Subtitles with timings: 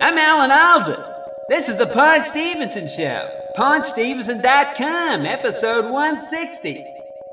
[0.00, 1.16] I'm Alan Alda.
[1.48, 3.28] This is the Paunch Stevenson Show.
[3.58, 6.84] PaunchStevenson.com, episode 160.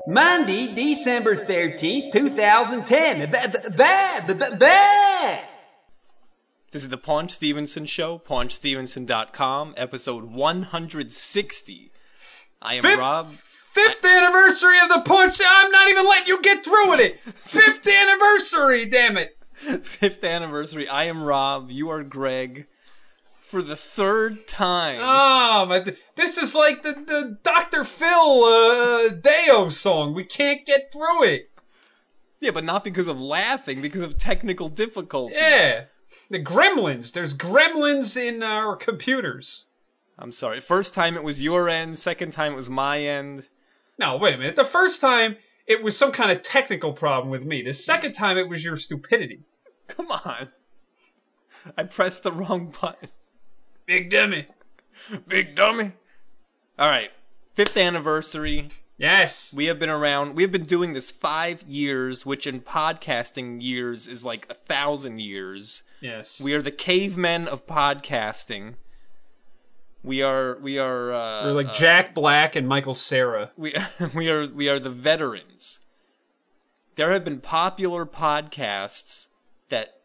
[0.08, 3.30] Monday, December 13th, 2010.
[3.30, 5.40] Ba- ba- ba- ba- ba-
[6.72, 11.92] This is the Paunch Stevenson Show, paunchstevenson.com, episode 160.
[12.60, 13.34] I am Fifth- Rob.
[13.74, 15.34] Fifth anniversary of the Paunch.
[15.46, 17.20] I'm not even letting you get through with it.
[17.44, 19.37] Fifth anniversary, damn it.
[19.82, 20.88] Fifth anniversary.
[20.88, 21.70] I am Rob.
[21.70, 22.66] You are Greg.
[23.48, 25.00] For the third time.
[25.00, 25.80] Oh, my,
[26.16, 27.86] this is like the, the Dr.
[27.98, 30.14] Phil uh, Deo song.
[30.14, 31.50] We can't get through it.
[32.40, 35.34] yeah, but not because of laughing, because of technical difficulty.
[35.34, 35.84] Yeah.
[36.30, 37.12] The gremlins.
[37.14, 39.64] There's gremlins in our computers.
[40.18, 40.60] I'm sorry.
[40.60, 43.44] First time it was your end, second time it was my end.
[43.98, 44.56] No, wait a minute.
[44.56, 45.36] The first time,
[45.68, 47.62] it was some kind of technical problem with me.
[47.62, 49.40] The second time, it was your stupidity.
[49.86, 50.48] Come on.
[51.76, 53.10] I pressed the wrong button.
[53.86, 54.46] Big dummy.
[55.28, 55.92] Big dummy.
[56.78, 57.10] All right.
[57.54, 58.70] Fifth anniversary.
[58.96, 59.50] Yes.
[59.54, 60.34] We have been around.
[60.34, 65.20] We have been doing this five years, which in podcasting years is like a thousand
[65.20, 65.82] years.
[66.00, 66.40] Yes.
[66.40, 68.74] We are the cavemen of podcasting.
[70.02, 70.58] We are.
[70.60, 71.12] We are.
[71.12, 73.50] Uh, We're like uh, Jack Black and Michael Cera.
[73.56, 73.74] we
[74.14, 75.80] we are we are the veterans.
[76.96, 79.28] There have been popular podcasts
[79.70, 80.00] that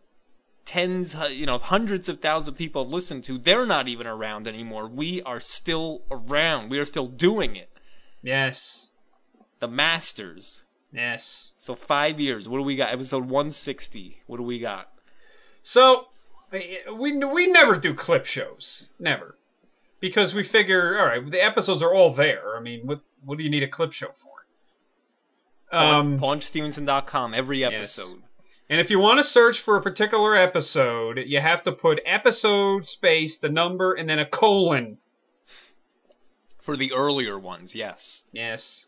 [0.66, 3.38] tens, you know, hundreds of thousands of people have listened to.
[3.38, 4.88] They're not even around anymore.
[4.88, 6.69] We are still around.
[6.69, 7.69] We are still doing it.
[8.22, 8.85] Yes.
[9.59, 10.63] The masters.
[10.91, 11.52] Yes.
[11.57, 12.47] So five years.
[12.47, 12.91] What do we got?
[12.91, 14.22] Episode one sixty.
[14.28, 14.91] What do we got?
[15.63, 16.05] So
[16.52, 19.35] we we never do clip shows, never,
[20.04, 22.58] because we figure, all right, the episodes are all there.
[22.58, 25.76] I mean, what what do you need a clip show for?
[25.76, 27.34] Um, PaunchStevenson.com.
[27.34, 27.72] Every yes.
[27.73, 28.22] episode.
[28.70, 32.86] and if you want to search for a particular episode, you have to put episode
[32.86, 34.98] space, the number, and then a colon.
[36.62, 38.25] For the earlier ones, yes.
[38.34, 38.84] Yes.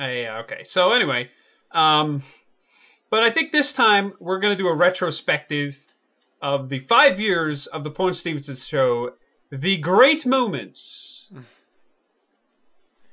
[0.00, 0.64] Uh, yeah, okay.
[0.68, 1.28] So anyway,
[1.72, 2.22] um,
[3.10, 5.74] but I think this time we're going to do a retrospective
[6.40, 9.10] of the five years of the Paunch Stevenson show,
[9.52, 11.30] the great moments,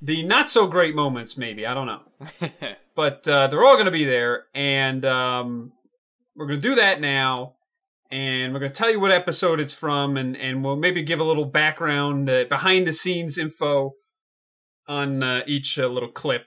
[0.01, 2.01] the not so great moments, maybe I don't know,
[2.95, 5.73] but uh, they're all going to be there, and um,
[6.35, 7.55] we're going to do that now.
[8.11, 11.19] And we're going to tell you what episode it's from, and, and we'll maybe give
[11.19, 13.93] a little background, uh, behind the scenes info
[14.87, 16.45] on uh, each uh, little clip.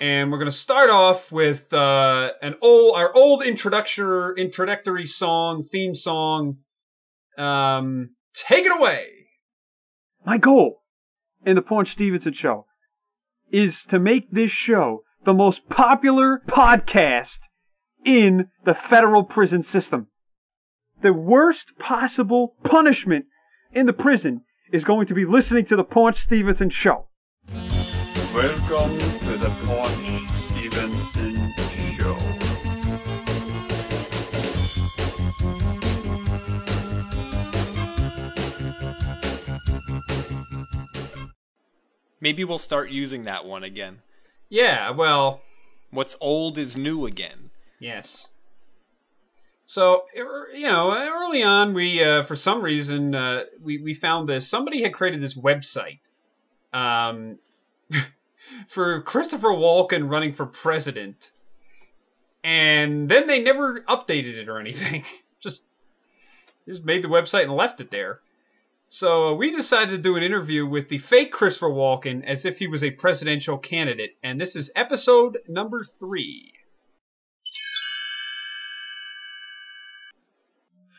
[0.00, 5.68] And we're going to start off with uh, an old, our old introductory introductory song,
[5.70, 6.56] theme song.
[7.38, 8.10] Um,
[8.48, 9.06] take it away.
[10.24, 10.82] My goal
[11.46, 12.66] in the Paunch Stevenson show
[13.50, 17.26] is to make this show the most popular podcast
[18.04, 20.08] in the federal prison system.
[21.02, 23.26] The worst possible punishment
[23.72, 27.08] in the prison is going to be listening to the Paunch Stevenson show.
[28.34, 31.61] Welcome to the Paunch Stevenson
[42.20, 43.98] Maybe we'll start using that one again.
[44.48, 45.42] Yeah, well,
[45.92, 47.50] What's old is new again.
[47.78, 48.26] Yes.
[49.66, 54.26] So er, you know, early on, we uh, for some reason uh, we we found
[54.26, 54.50] this.
[54.50, 56.00] Somebody had created this website
[56.72, 57.38] um,
[58.74, 61.16] for Christopher Walken running for president,
[62.42, 65.04] and then they never updated it or anything.
[65.42, 65.60] just
[66.66, 68.20] just made the website and left it there.
[68.94, 72.58] So uh, we decided to do an interview with the fake Christopher Walken as if
[72.58, 76.52] he was a presidential candidate, and this is episode number three.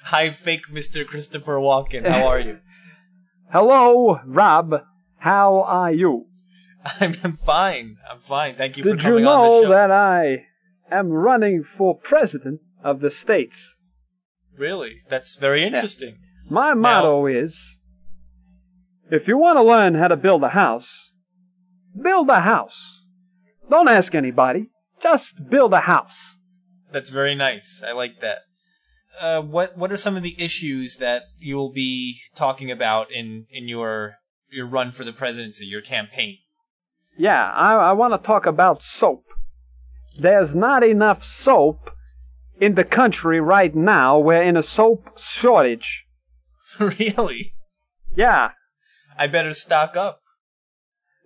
[0.06, 1.06] Hi, fake Mr.
[1.06, 2.09] Christopher Walken.
[2.09, 2.58] How are you?
[3.52, 4.74] Hello, Rob.
[5.18, 6.25] How are you?
[7.00, 7.98] I'm, I'm fine.
[8.10, 8.56] I'm fine.
[8.56, 9.70] Thank you for Did you coming on the know show.
[9.70, 10.48] that I
[10.92, 13.54] am running for president of the states?
[14.57, 14.96] Really?
[15.07, 16.18] That's very interesting.
[16.50, 17.54] My motto is
[19.13, 20.86] if you want to learn how to build a house,
[22.01, 22.71] build a house.
[23.69, 24.71] Don't ask anybody.
[25.04, 26.18] Just build a house.
[26.92, 27.83] That's very nice.
[27.86, 28.39] I like that.
[29.21, 33.45] Uh, what What are some of the issues that you will be talking about in
[33.51, 34.15] in your
[34.50, 36.39] your run for the presidency, your campaign?
[37.15, 39.25] Yeah, I, I want to talk about soap.
[40.19, 41.92] There's not enough soap
[42.60, 44.18] in the country right now.
[44.18, 45.06] We're in a soap
[45.39, 45.86] shortage.
[46.80, 47.54] really?
[48.15, 48.50] Yeah,
[49.18, 50.19] I better stock up.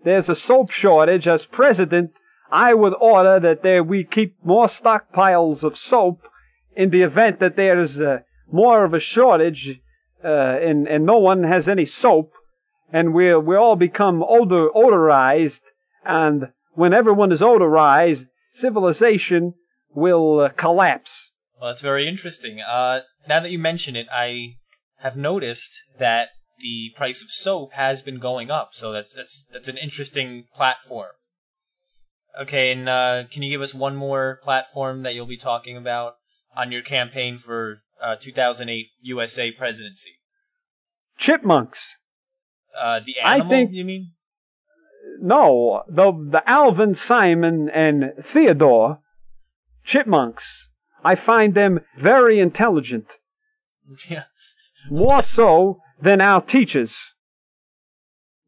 [0.04, 1.28] there's a soap shortage.
[1.28, 2.12] As president,
[2.52, 6.22] I would order that there we keep more stockpiles of soap
[6.76, 8.18] in the event that there is uh,
[8.52, 9.80] more of a shortage,
[10.24, 12.32] uh, and and no one has any soap,
[12.94, 15.60] and we we all become odor odorized,
[16.06, 16.44] and
[16.74, 18.28] when everyone is odorized,
[18.62, 19.54] civilization
[19.90, 21.10] will uh, collapse.
[21.60, 22.62] Well, that's very interesting.
[22.62, 24.58] Uh, now that you mention it, I
[25.00, 28.70] have noticed that the price of soap has been going up.
[28.74, 31.12] So that's that's that's an interesting platform.
[32.40, 36.14] Okay, and uh, can you give us one more platform that you'll be talking about
[36.56, 40.12] on your campaign for uh, 2008 USA presidency?
[41.20, 41.80] Chipmunks.
[42.80, 44.12] Uh, the I animal, think- you mean?
[45.20, 48.04] No, the the Alvin, Simon, and
[48.34, 49.00] Theodore
[49.92, 50.44] chipmunks.
[51.04, 53.06] I find them very intelligent,
[54.10, 54.24] Yeah.
[54.92, 56.90] more so than our teachers.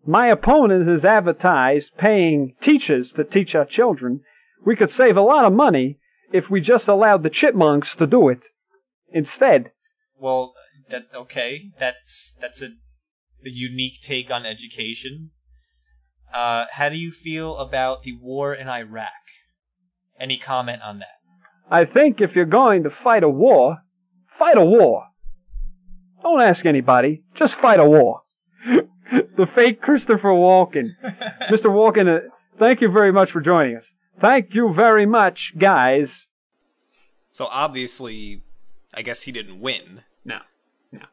[0.06, 4.22] My opponent has advertised paying teachers to teach our children.
[4.66, 6.00] We could save a lot of money
[6.32, 8.40] if we just allowed the chipmunks to do it
[9.12, 9.72] instead.
[10.18, 10.54] Well,
[10.90, 11.72] that okay.
[11.80, 12.68] That's that's a,
[13.46, 15.32] a unique take on education.
[16.34, 19.10] Uh, how do you feel about the war in Iraq?
[20.20, 21.08] Any comment on that?
[21.72, 23.78] I think if you're going to fight a war,
[24.38, 25.06] fight a war.
[26.22, 27.24] Don't ask anybody.
[27.38, 28.22] Just fight a war.
[29.38, 30.92] the fake Christopher Walken.
[31.50, 31.66] Mr.
[31.66, 32.30] Walken, uh,
[32.60, 33.84] thank you very much for joining us.
[34.22, 36.08] Thank you very much, guys.
[37.32, 38.42] So obviously,
[38.94, 40.02] I guess he didn't win.
[40.26, 40.40] No.
[40.92, 41.04] No.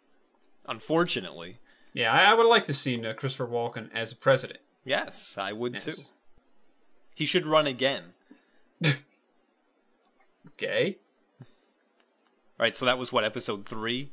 [0.69, 1.59] Unfortunately.
[1.93, 4.59] Yeah, I, I would like to see uh, Christopher Walken as a president.
[4.85, 5.85] Yes, I would Yes.
[5.85, 5.95] too.
[7.15, 8.05] He should run again.
[10.59, 10.97] Okay.
[11.41, 11.47] All
[12.61, 14.11] right, so that was what, episode three?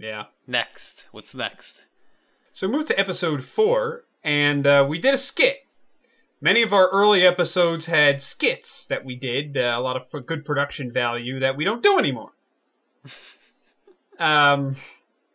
[0.00, 0.24] Yeah.
[0.46, 1.06] Next.
[1.12, 1.84] What's next?
[2.54, 5.58] So we moved to episode four, and uh, we did a skit.
[6.40, 10.46] Many of our early episodes had skits that we did, uh, a lot of good
[10.46, 12.30] production value that we don't do anymore.
[14.18, 14.76] um,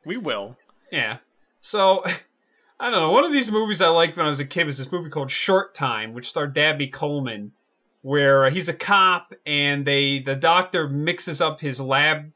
[0.03, 0.57] We will.
[0.91, 1.17] yeah.
[1.61, 2.03] So,
[2.79, 3.11] I don't know.
[3.11, 5.31] One of these movies I liked when I was a kid was this movie called
[5.31, 7.51] Short Time, which starred Dabney Coleman,
[8.01, 12.31] where uh, he's a cop and they the doctor mixes up his lab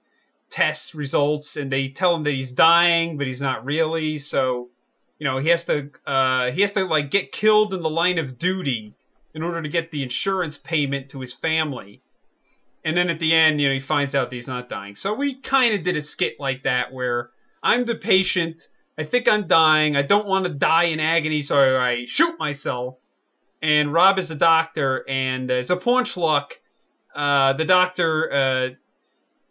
[0.51, 4.19] test results and they tell him that he's dying, but he's not really.
[4.19, 4.69] So,
[5.17, 8.17] you know, he has to uh, he has to like get killed in the line
[8.17, 8.95] of duty
[9.33, 12.01] in order to get the insurance payment to his family.
[12.83, 14.95] And then at the end, you know, he finds out that he's not dying.
[14.95, 17.29] So we kind of did a skit like that where
[17.61, 18.63] I'm the patient.
[18.97, 19.95] I think I'm dying.
[19.95, 22.95] I don't want to die in agony, so I shoot myself.
[23.61, 26.53] And Rob is the doctor, and as a punch luck,
[27.13, 28.75] uh, the doctor uh,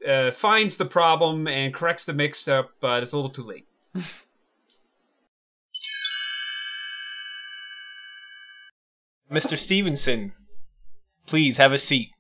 [0.06, 3.66] uh, finds the problem and corrects the mix-up, but it's a little too late.
[9.30, 9.62] Mr.
[9.66, 10.32] Stevenson,
[11.28, 12.10] please have a seat.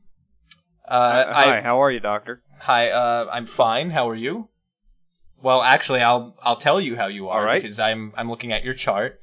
[0.86, 0.90] Uh,
[1.32, 2.42] Hi, I, how are you, Doctor?
[2.60, 3.90] hi, uh, I'm fine.
[3.90, 4.48] How are you?
[5.42, 7.62] Well, actually, I'll I'll tell you how you are All right.
[7.62, 9.20] because I'm I'm looking at your chart.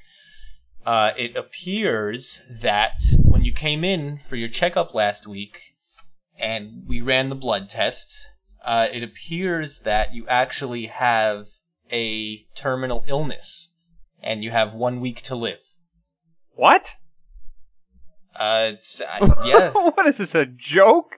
[0.84, 2.24] Uh, it appears
[2.62, 2.92] that
[3.22, 5.52] when you came in for your checkup last week,
[6.38, 8.00] and we ran the blood tests,
[8.66, 11.46] uh, it appears that you actually have
[11.92, 13.46] a terminal illness,
[14.22, 15.58] and you have one week to live.
[16.54, 16.82] What?
[18.38, 19.70] Uh, uh, yeah.
[19.72, 21.10] what is this, a joke?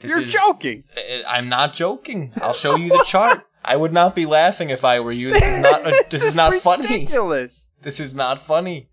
[0.00, 0.84] this You're is- joking.
[0.96, 2.32] Uh, I'm not joking.
[2.40, 3.40] I'll show you the chart.
[3.64, 5.30] I would not be laughing if I were you.
[5.30, 5.80] This is not.
[5.86, 6.86] A, this is not funny.
[6.88, 7.50] ridiculous.
[7.84, 8.88] This is not funny.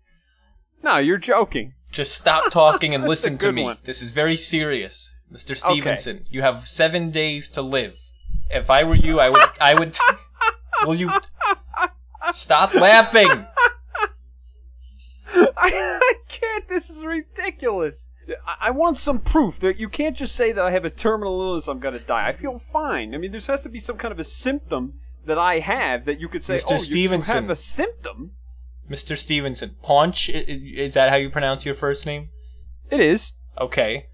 [0.82, 1.74] No, you're joking.
[1.94, 3.62] Just stop talking and listen to me.
[3.62, 3.76] one.
[3.86, 4.92] This is very serious,
[5.34, 5.52] Mr.
[5.52, 5.80] Okay.
[6.02, 6.26] Stevenson.
[6.30, 7.92] You have seven days to live.
[8.50, 9.40] If I were you, I would.
[9.60, 9.92] I would.
[10.86, 11.10] Will you
[12.44, 13.46] stop laughing?
[15.56, 16.68] I, I can't.
[16.68, 17.94] This is ridiculous.
[18.46, 21.40] I, I want some proof that you can't just say that I have a terminal
[21.40, 21.64] illness.
[21.68, 22.30] I'm going to die.
[22.36, 23.14] I feel fine.
[23.14, 24.94] I mean, there has to be some kind of a symptom
[25.26, 26.62] that I have that you could say, Mr.
[26.68, 28.32] oh, you, you have a symptom.
[28.90, 29.16] Mr.
[29.24, 30.16] Stevenson, Paunch.
[30.28, 32.28] i- i- Is that how you pronounce your first name?
[32.90, 33.20] It is.
[33.60, 34.06] Okay.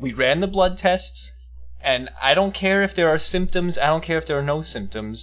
[0.00, 1.30] We ran the blood tests,
[1.82, 4.64] and I don't care if there are symptoms, I don't care if there are no
[4.72, 5.18] symptoms.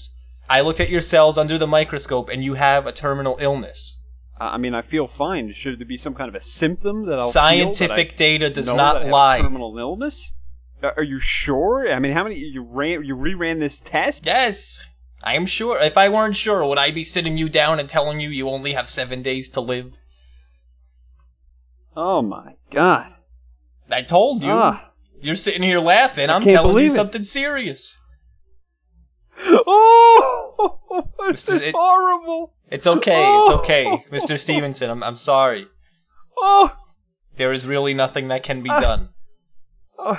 [0.50, 3.78] I looked at your cells under the microscope, and you have a terminal illness.
[4.40, 5.54] I mean, I feel fine.
[5.62, 8.50] Should there be some kind of a symptom that I'll feel that Scientific I data
[8.50, 9.38] does not that I have lie.
[9.42, 10.16] terminal illness?
[10.82, 11.94] Uh, Are you sure?
[11.94, 13.04] I mean, how many you ran?
[13.06, 14.18] You reran this test?
[14.26, 14.56] Yes,
[15.24, 15.78] I am sure.
[15.84, 18.74] If I weren't sure, would I be sitting you down and telling you you only
[18.74, 19.92] have seven days to live?
[21.96, 23.12] Oh my god!
[23.94, 24.50] I told you.
[24.52, 24.92] Ah.
[25.22, 26.30] You're sitting here laughing.
[26.30, 26.98] I I'm telling you believe it.
[26.98, 27.78] something serious.
[30.94, 31.56] Oh, this Mr.
[31.56, 32.54] is It- horrible.
[32.70, 33.12] It's okay.
[33.16, 33.48] Oh.
[33.50, 34.44] It's okay, Mr.
[34.44, 34.90] Stevenson.
[34.90, 35.66] I'm I'm sorry.
[36.38, 36.70] Oh,
[37.38, 38.80] There is really nothing that can be Ah.
[38.80, 39.10] done.
[39.98, 40.18] oh.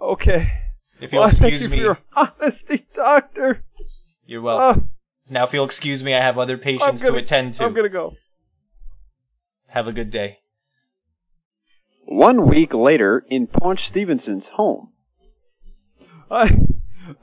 [0.00, 0.46] Okay.
[1.00, 3.62] If you'll Well, thank excuse you me, for your honesty, doctor.
[4.26, 4.90] you're Uh, welcome.
[5.28, 7.64] now, if you'll excuse me, I have other patients gonna, to attend to.
[7.64, 8.14] I'm gonna go.
[9.68, 10.38] Have a good day.
[12.06, 14.90] One week later, in Paunch Stevenson's home.
[16.30, 16.44] I,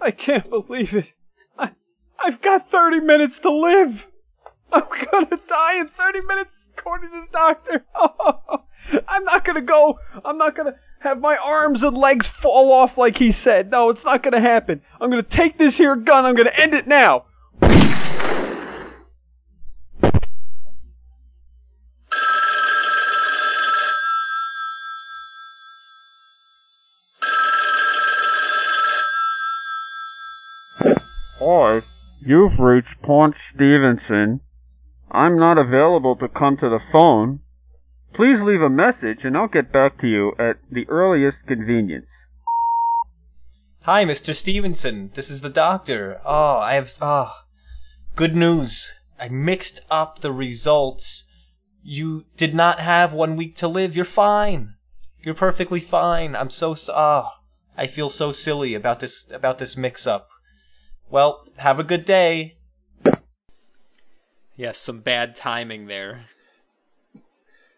[0.02, 1.06] I can't believe it.
[1.58, 1.70] I,
[2.20, 3.96] I've got 30 minutes to live.
[4.74, 7.86] I'm gonna die in 30 minutes, according to the doctor.
[9.08, 10.00] I'm not gonna go.
[10.25, 13.72] I'm not gonna have my arms and legs fall off like he said.
[13.72, 14.82] No, it's not gonna happen.
[15.00, 16.25] I'm gonna take this here gun.
[16.25, 17.25] I'm gonna end it now.
[32.25, 34.39] You've reached Paunch Stevenson.
[35.12, 37.41] I'm not available to come to the phone.
[38.15, 42.07] Please leave a message and I'll get back to you at the earliest convenience.
[43.81, 44.33] Hi, Mr.
[44.41, 45.12] Stevenson.
[45.15, 46.19] This is the doctor.
[46.25, 47.43] Oh, I have ah,
[48.17, 48.72] good news.
[49.19, 51.03] I mixed up the results.
[51.83, 53.91] You did not have one week to live.
[53.93, 54.74] You're fine.
[55.24, 56.36] You're perfectly fine.
[56.36, 57.29] I'm so ah.
[57.77, 60.29] I feel so silly about this about this mix-up.
[61.13, 62.55] Well, have a good day.
[64.55, 66.25] Yes, some bad timing there.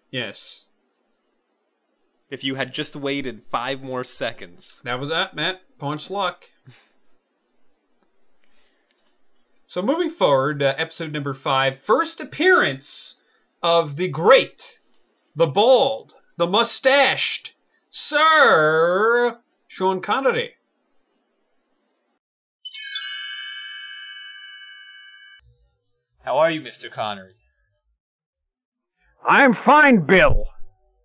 [0.09, 0.61] Yes.
[2.29, 4.81] If you had just waited five more seconds.
[4.85, 5.55] That was that, Matt.
[5.77, 6.43] Punch luck.
[9.67, 13.15] So moving forward, uh, episode number five, first appearance
[13.61, 14.61] of the great,
[15.35, 17.49] the bald, the mustached
[17.91, 20.53] Sir Sean Connery.
[26.25, 26.89] How are you, Mr.
[26.91, 27.35] Connery?
[29.27, 30.45] I'm fine, Bill.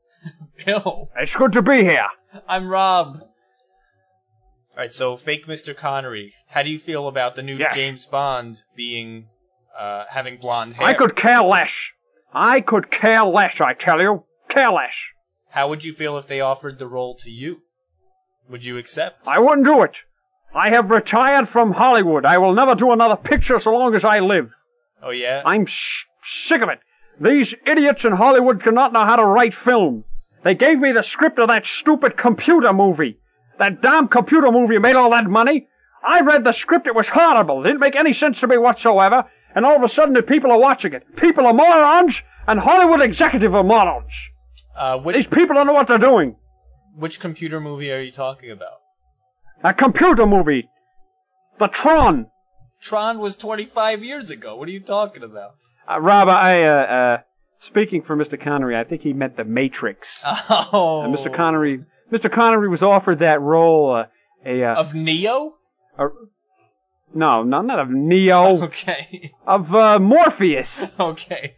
[0.67, 2.09] Bill, It's good to be here.
[2.49, 3.17] I'm Rob.
[3.21, 5.77] All right, so fake Mr.
[5.77, 6.33] Connery.
[6.49, 7.75] How do you feel about the new Yeah.
[7.75, 9.27] James Bond being
[9.79, 10.87] uh having blonde hair?
[10.89, 11.69] I could care less.
[12.33, 14.25] I could care less, I tell you.
[14.53, 14.93] Care less.
[15.51, 17.63] How would you feel if they offered the role to you?
[18.49, 19.29] Would you accept?
[19.29, 19.93] I wouldn't do it.
[20.55, 22.25] I have retired from Hollywood.
[22.25, 24.51] I will never do another picture so long as I live.
[25.03, 25.43] Oh yeah.
[25.45, 26.79] I'm sh- sick of it.
[27.21, 30.05] These idiots in Hollywood cannot know how to write film.
[30.45, 33.19] They gave me the script of that stupid computer movie.
[33.59, 35.69] That damn computer movie made all that money.
[36.03, 36.87] I read the script.
[36.87, 37.61] It was horrible.
[37.61, 39.25] It didn't make any sense to me whatsoever.
[39.55, 41.05] And all of a sudden, the people are watching it.
[41.21, 42.15] People are morons,
[42.49, 44.09] and Hollywood executives are morons.
[44.75, 46.37] Uh, which These people don't know what they're doing.
[46.97, 48.81] which computer movie are you talking about?
[49.63, 50.71] A computer movie.
[51.59, 52.29] The Tron.
[52.81, 54.57] Tron was 25 years ago.
[54.57, 55.55] What are you talking about?
[55.91, 57.17] Uh, Rob, I, uh, uh,
[57.69, 58.43] speaking for Mr.
[58.43, 60.01] Connery, I think he meant The Matrix.
[60.25, 61.35] Oh, Uh, Mr.
[61.35, 62.33] Connery, Mr.
[62.35, 65.57] Connery was offered that role, uh, a, uh, of Neo.
[65.99, 66.07] a,
[67.15, 70.69] no, no, not of Neo, Okay, of, uh, Morpheus.
[71.01, 71.55] okay.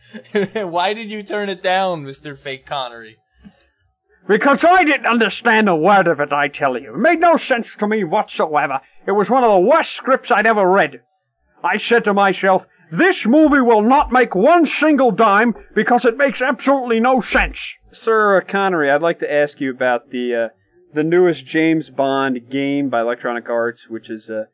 [0.55, 2.37] Why did you turn it down, Mr.
[2.39, 3.19] Fake Connery?
[4.29, 6.95] Because I didn't understand a word of it, I tell you.
[6.95, 8.79] It made no sense to me whatsoever.
[9.07, 11.01] It was one of the worst scripts I'd ever read.
[11.63, 16.39] I said to myself, this movie will not make one single dime because it makes
[16.41, 17.57] absolutely no sense.
[18.05, 20.55] Sir Connery, I'd like to ask you about the, uh,
[20.95, 24.45] the newest James Bond game by Electronic Arts, which is, uh,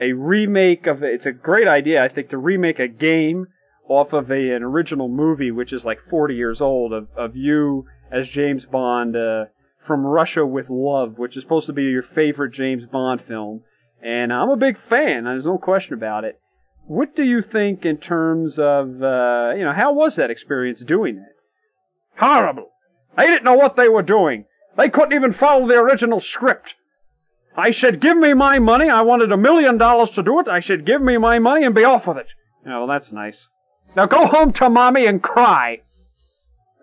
[0.00, 3.46] a remake of, it's a great idea, I think, to remake a game
[3.88, 7.86] off of a, an original movie, which is like 40 years old, of, of you
[8.10, 9.44] as James Bond uh,
[9.86, 13.62] from Russia with Love, which is supposed to be your favorite James Bond film.
[14.02, 15.24] And I'm a big fan.
[15.24, 16.40] There's no question about it.
[16.86, 21.16] What do you think in terms of, uh, you know, how was that experience doing
[21.16, 21.36] it?
[22.18, 22.70] Horrible.
[23.16, 24.44] They didn't know what they were doing.
[24.76, 26.68] They couldn't even follow the original script.
[27.56, 28.86] I said, give me my money.
[28.92, 30.46] I wanted a million dollars to do it.
[30.48, 32.26] I said, give me my money and be off with it.
[32.64, 33.36] Yeah, well, that's nice.
[33.96, 35.78] Now go home to mommy and cry.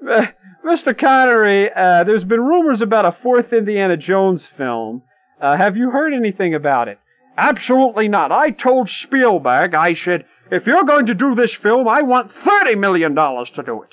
[0.02, 0.34] Uh,
[0.66, 1.00] Mr.
[1.00, 5.04] Connery, uh, there's been rumors about a fourth Indiana Jones film.
[5.42, 6.98] Uh, have you heard anything about it?
[7.38, 8.32] Absolutely not.
[8.32, 12.80] I told Spielberg, I said, if you're going to do this film, I want $30
[12.80, 13.90] million to do it.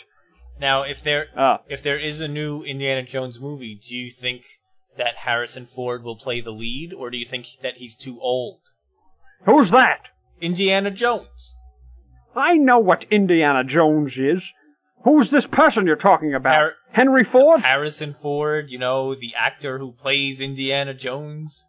[0.61, 4.45] Now, if there Uh, if there is a new Indiana Jones movie, do you think
[4.99, 8.61] that Harrison Ford will play the lead, or do you think that he's too old?
[9.47, 10.09] who's that?
[10.43, 11.55] Indiana Jones.
[12.37, 14.43] I know what Indiana Jones is.
[15.05, 16.55] Who's this person you're talking about?
[16.55, 17.61] Har- Henry Ford?
[17.63, 21.67] Harrison Ford, you know, the actor who plays Indiana Jones.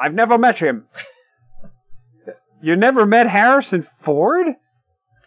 [0.00, 0.86] I've never met him.
[2.62, 4.46] you never met Harrison Ford?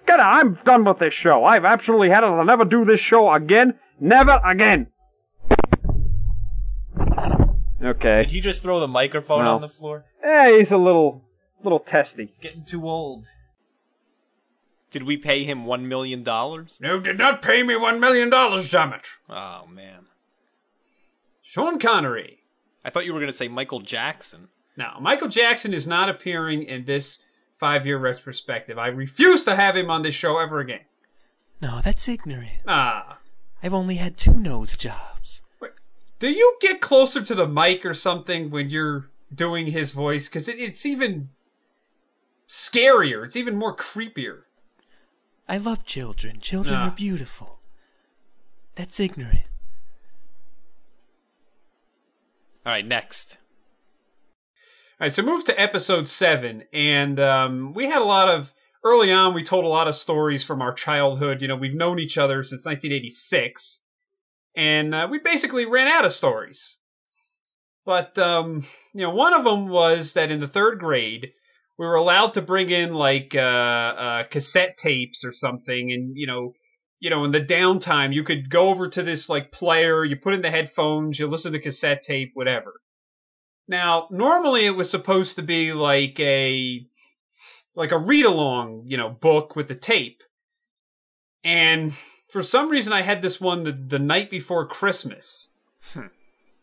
[0.07, 0.39] Get out.
[0.41, 1.43] I'm done with this show.
[1.45, 2.27] I've absolutely had it.
[2.27, 3.75] I'll never do this show again.
[3.99, 4.87] Never again.
[7.83, 8.17] Okay.
[8.19, 9.55] Did he just throw the microphone Well.
[9.55, 10.05] on the floor?
[10.23, 11.23] Eh, he's a little,
[11.63, 12.25] little testy.
[12.25, 13.27] He's getting too old.
[14.91, 16.77] Did we pay him one million dollars?
[16.81, 19.01] No, did not pay me one million dollars, damn it.
[19.29, 20.07] Oh man,
[21.53, 22.39] Sean Connery.
[22.83, 24.49] I thought you were gonna say Michael Jackson.
[24.77, 27.17] Now, Michael Jackson is not appearing in this
[27.59, 28.77] five-year retrospective.
[28.77, 30.79] I refuse to have him on this show ever again.
[31.61, 32.51] No, that's ignorant.
[32.67, 33.19] Ah.
[33.61, 35.43] I've only had two nose jobs.
[36.19, 40.27] Do you get closer to the mic or something when you're doing his voice?
[40.27, 41.29] Because it, it's even
[42.49, 43.25] scarier.
[43.25, 44.41] It's even more creepier.
[45.49, 46.39] I love children.
[46.39, 46.87] Children Ah.
[46.87, 47.59] are beautiful.
[48.75, 49.41] That's ignorant.
[52.65, 53.37] All right, next.
[55.01, 58.45] All right, so move to episode seven, and um, we had a lot of
[58.83, 59.33] early on.
[59.33, 61.41] We told a lot of stories from our childhood.
[61.41, 63.79] You know, we've known each other since 1986,
[64.55, 66.75] and uh, we basically ran out of stories.
[67.83, 71.31] But um, you know, one of them was that in the third grade,
[71.79, 76.27] we were allowed to bring in like uh, uh, cassette tapes or something, and you
[76.27, 76.53] know.
[76.99, 80.35] You know, in the downtime, you could go over to this like player, you put
[80.35, 82.73] in the headphones, you listen to cassette tape, whatever.
[83.71, 86.85] Now, normally it was supposed to be like a
[87.73, 90.21] like a read along, you know, book with the tape.
[91.45, 91.93] And
[92.33, 95.47] for some reason I had this one the, the night before Christmas.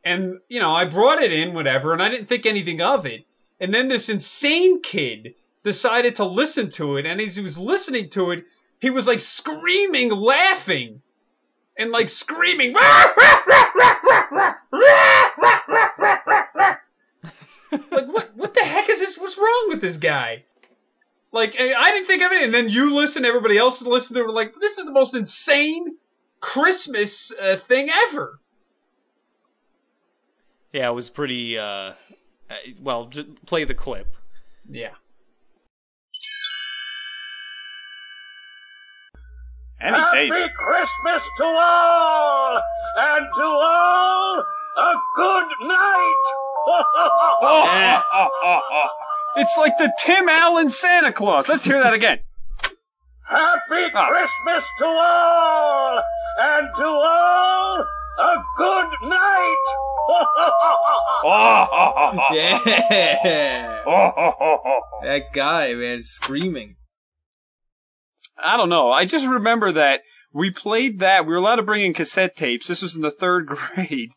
[0.04, 3.24] And, you know, I brought it in, whatever, and I didn't think anything of it.
[3.58, 5.34] And then this insane kid
[5.64, 8.44] decided to listen to it, and as he was listening to it,
[8.80, 11.00] he was like screaming, laughing,
[11.78, 12.74] and like screaming.
[17.72, 20.44] Like what what the heck is this what's wrong with this guy
[21.32, 24.22] like I I didn't think of it and then you listen everybody else listened to
[24.24, 25.96] it like this is the most insane
[26.40, 28.38] christmas uh, thing ever
[30.72, 31.56] Yeah, it was pretty.
[31.58, 31.94] Uh, uh,
[32.82, 34.06] well, just play the clip.
[34.68, 34.94] yeah
[39.80, 40.48] Any Happy day.
[40.56, 42.60] Christmas to all,
[42.98, 44.44] and to all
[44.76, 46.24] a good night.
[46.70, 48.00] Oh,
[48.42, 48.88] oh.
[49.36, 51.48] It's like the Tim Allen Santa Claus.
[51.48, 52.18] Let's hear that again.
[53.28, 54.08] Happy Ah.
[54.08, 56.02] Christmas to all,
[56.40, 57.84] and to all
[58.18, 59.56] a good night.
[62.32, 62.58] Yeah,
[65.02, 66.76] that guy, man, screaming.
[68.42, 68.90] I don't know.
[68.92, 70.00] I just remember that
[70.32, 71.26] we played that.
[71.26, 72.68] We were allowed to bring in cassette tapes.
[72.68, 74.10] This was in the third grade.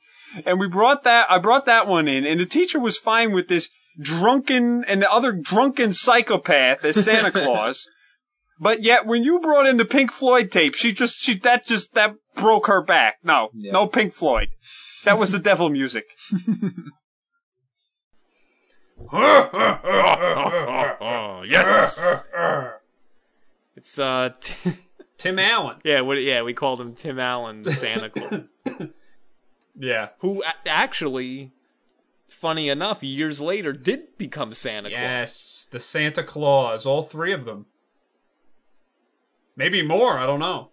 [0.46, 3.48] And we brought that, I brought that one in, and the teacher was fine with
[3.48, 7.88] this drunken and the other drunken psychopath as Santa Claus.
[8.60, 11.94] But yet, when you brought in the Pink Floyd tape, she just, she, that just,
[11.96, 13.15] that broke her back.
[13.24, 13.72] No, Yeah.
[13.72, 14.50] no Pink Floyd.
[15.04, 16.06] That was the devil music.
[21.46, 22.04] yes.
[23.76, 24.54] It's uh, t-
[25.17, 26.22] tim allen yeah, what?
[26.22, 28.41] Yeah, we called him Tim Allen, the Santa Claus,
[29.78, 31.52] yeah who a- actually,
[32.28, 35.00] funny enough, years later did become Santa Claus.
[35.00, 37.66] yes the santa claus all three of them
[39.56, 40.70] maybe more i don't know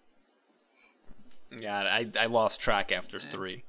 [1.57, 3.65] Yeah, I I lost track after three.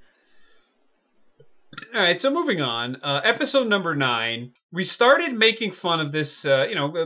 [1.93, 2.97] All right, so moving on.
[3.01, 4.51] Uh, episode number nine.
[4.73, 7.05] We started making fun of this, uh, you know, uh,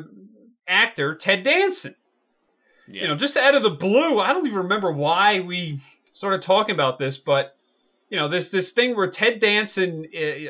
[0.67, 1.93] actor Ted Danson.
[2.87, 3.03] Yeah.
[3.03, 4.19] You know, just out of the blue.
[4.19, 5.79] I don't even remember why we
[6.13, 7.55] started talking about this, but
[8.13, 10.05] you know, this this thing where Ted Danson,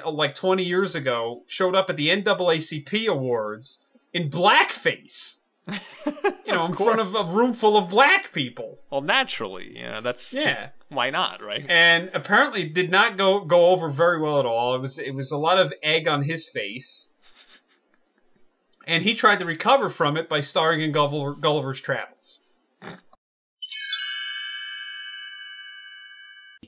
[0.06, 3.78] uh, like 20 years ago, showed up at the NAACP awards
[4.14, 5.36] in blackface.
[6.46, 8.78] You know, in front of a room full of black people.
[8.92, 10.70] well, naturally, you know, that's Yeah.
[10.90, 11.66] Why not, right?
[11.68, 14.76] and apparently did not go go over very well at all.
[14.76, 17.06] It was it was a lot of egg on his face,
[18.86, 22.23] and he tried to recover from it by starring in Gulliver, Gulliver's Travels.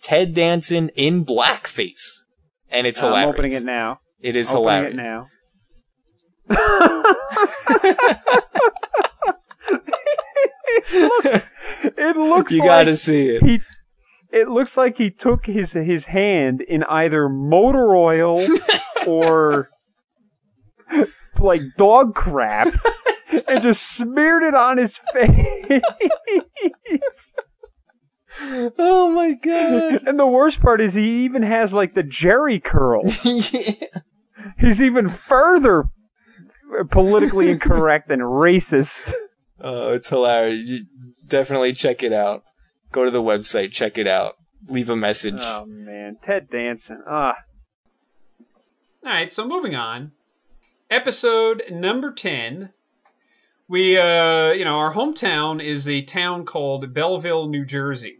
[0.01, 2.23] Ted Danson in blackface,
[2.69, 3.33] and it's I'm hilarious.
[3.33, 3.99] opening it now.
[4.21, 4.93] It is opening hilarious.
[4.93, 5.27] it now.
[10.91, 13.43] it looks You like gotta see it.
[13.43, 13.57] he
[14.31, 18.45] it looks like he took his his hand in either motor oil
[19.07, 19.69] or
[21.39, 22.67] like dog crap
[23.47, 25.81] and just smeared it on his face.
[28.41, 30.03] Oh my god.
[30.07, 33.03] and the worst part is he even has like the Jheri curl.
[34.59, 35.85] He's even further
[36.91, 38.89] politically incorrect and racist.
[39.59, 40.67] Oh, it's hilarious.
[40.69, 40.85] You
[41.25, 42.43] definitely check it out.
[42.91, 44.35] Go to the website, check it out.
[44.67, 45.39] Leave a message.
[45.39, 47.03] Oh man, Ted Danson.
[47.07, 47.35] Ah,
[49.03, 50.11] All right, so moving on.
[50.89, 52.69] Episode number 10.
[53.67, 58.19] We, uh, you know, our hometown is a town called Belleville, New Jersey.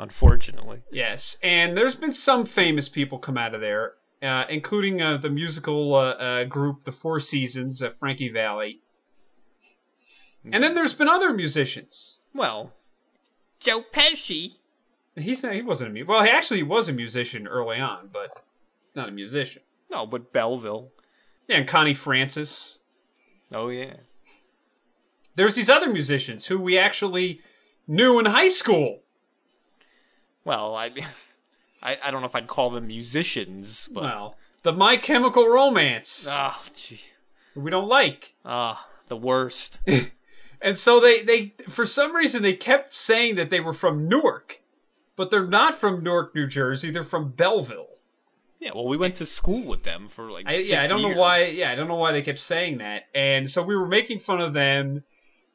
[0.00, 0.80] Unfortunately.
[0.90, 5.28] Yes, and there's been some famous people come out of there, uh, including uh, the
[5.28, 8.80] musical uh, uh, group The Four Seasons, uh, Frankie Valli.
[10.42, 12.16] And then there's been other musicians.
[12.34, 12.72] Well,
[13.60, 14.52] Joe Pesci.
[15.16, 18.42] He's not, he wasn't a mu- well, he actually was a musician early on, but
[18.96, 19.60] not a musician.
[19.90, 20.88] No, but Belleville.
[21.46, 22.78] Yeah, and Connie Francis.
[23.52, 23.96] Oh yeah.
[25.36, 27.40] There's these other musicians who we actually
[27.86, 29.00] knew in high school.
[30.44, 30.90] Well, I,
[31.82, 36.24] I, I don't know if I'd call them musicians, but Well, the My Chemical Romance,
[36.26, 37.00] ah, gee,
[37.54, 38.32] we don't like.
[38.44, 39.80] ah, the worst.
[40.62, 44.56] And so they, they, for some reason, they kept saying that they were from Newark,
[45.16, 46.90] but they're not from Newark, New Jersey.
[46.90, 47.86] They're from Belleville.
[48.60, 51.00] Yeah, well, we went to school with them for like I, six yeah, I don't
[51.00, 51.14] years.
[51.14, 51.44] know why.
[51.46, 53.04] Yeah, I don't know why they kept saying that.
[53.14, 55.02] And so we were making fun of them,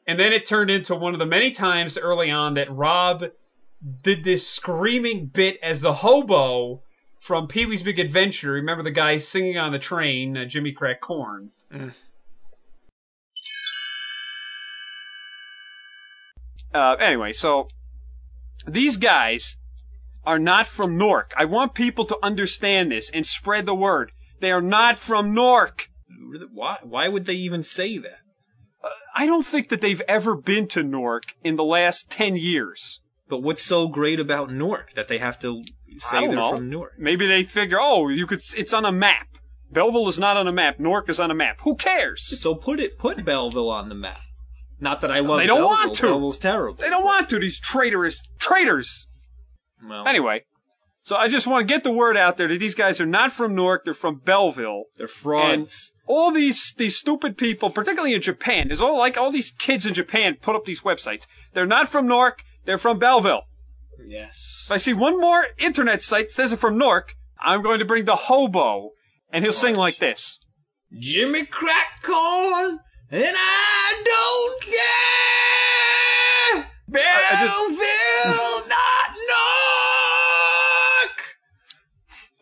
[0.07, 3.25] and then it turned into one of the many times early on that Rob
[4.03, 6.81] did this screaming bit as the hobo
[7.25, 8.51] from Pee Wee's Big Adventure.
[8.51, 11.51] Remember the guy singing on the train, uh, Jimmy Crack Corn.
[16.73, 17.67] Uh, anyway, so
[18.67, 19.57] these guys
[20.25, 21.33] are not from Nork.
[21.37, 24.11] I want people to understand this and spread the word.
[24.39, 25.89] They are not from Nork.
[26.51, 26.77] Why?
[26.83, 28.19] Why would they even say that?
[29.15, 32.99] I don't think that they've ever been to Nork in the last 10 years.
[33.27, 35.63] But what's so great about Newark that they have to
[35.97, 36.55] say they're know.
[36.55, 36.93] from Newark?
[36.99, 39.27] Maybe they figure, oh, you could, it's on a map.
[39.71, 40.79] Belleville is not on a map.
[40.79, 41.59] Newark is on a map.
[41.61, 42.39] Who cares?
[42.39, 44.19] So put it, put Belleville on the map.
[44.79, 45.39] Not that I love.
[45.39, 45.67] They don't Belleville.
[45.85, 46.01] want to.
[46.03, 46.75] Belleville's terrible.
[46.75, 49.07] They don't want to, these traitorous traitors.
[49.87, 50.43] Well, Anyway,
[51.01, 53.31] so I just want to get the word out there that these guys are not
[53.31, 54.83] from Newark, they're from Belleville.
[54.97, 55.93] they're frauds.
[56.07, 59.93] all these these stupid people, particularly in Japan, there's all like all these kids in
[59.93, 61.25] Japan put up these websites.
[61.53, 63.43] They're not from Newark, they're from Belleville.
[64.05, 64.63] yes.
[64.65, 67.85] If I see one more internet site that says they're from Newark, I'm going to
[67.85, 68.91] bring the hobo,
[69.31, 70.39] and he'll sing like this.
[70.99, 72.79] Jimmy crack corn,
[73.11, 74.75] and I don't care.
[76.97, 79.09] I just- Belleville, not
[81.09, 81.37] Newark.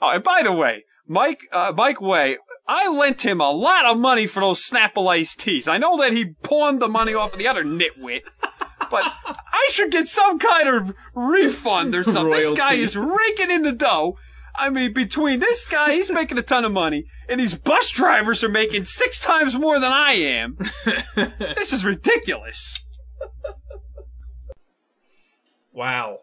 [0.01, 3.97] Oh, and by the way, Mike uh, Mike Way, I lent him a lot of
[3.99, 5.67] money for those Snapple iced teas.
[5.67, 8.21] I know that he pawned the money off of the other nitwit.
[8.93, 12.29] But I should get some kind of refund or something.
[12.29, 14.19] This guy is raking in the dough.
[14.55, 18.43] I mean, between this guy, he's making a ton of money, and these bus drivers
[18.43, 20.59] are making six times more than I am.
[21.39, 22.83] this is ridiculous.
[25.71, 26.19] Wow.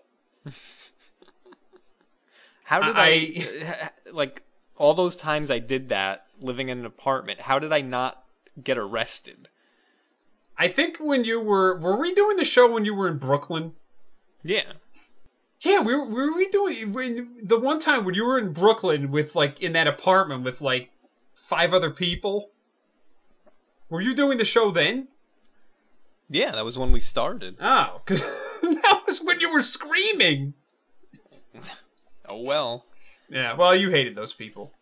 [2.62, 4.44] How did I- I, like
[4.76, 7.40] all those times I did that living in an apartment?
[7.40, 8.22] How did I not
[8.62, 9.48] get arrested?
[10.60, 13.72] I think when you were, were we doing the show when you were in Brooklyn?
[14.42, 14.74] Yeah.
[15.62, 19.10] Yeah, we were, were we doing when the one time when you were in Brooklyn
[19.10, 20.90] with like in that apartment with like
[21.48, 22.50] five other people.
[23.88, 25.08] Were you doing the show then?
[26.28, 27.56] Yeah, that was when we started.
[27.58, 28.20] Oh, because
[28.62, 30.52] that was when you were screaming.
[32.28, 32.84] Oh well.
[33.30, 34.72] Yeah, well, you hated those people.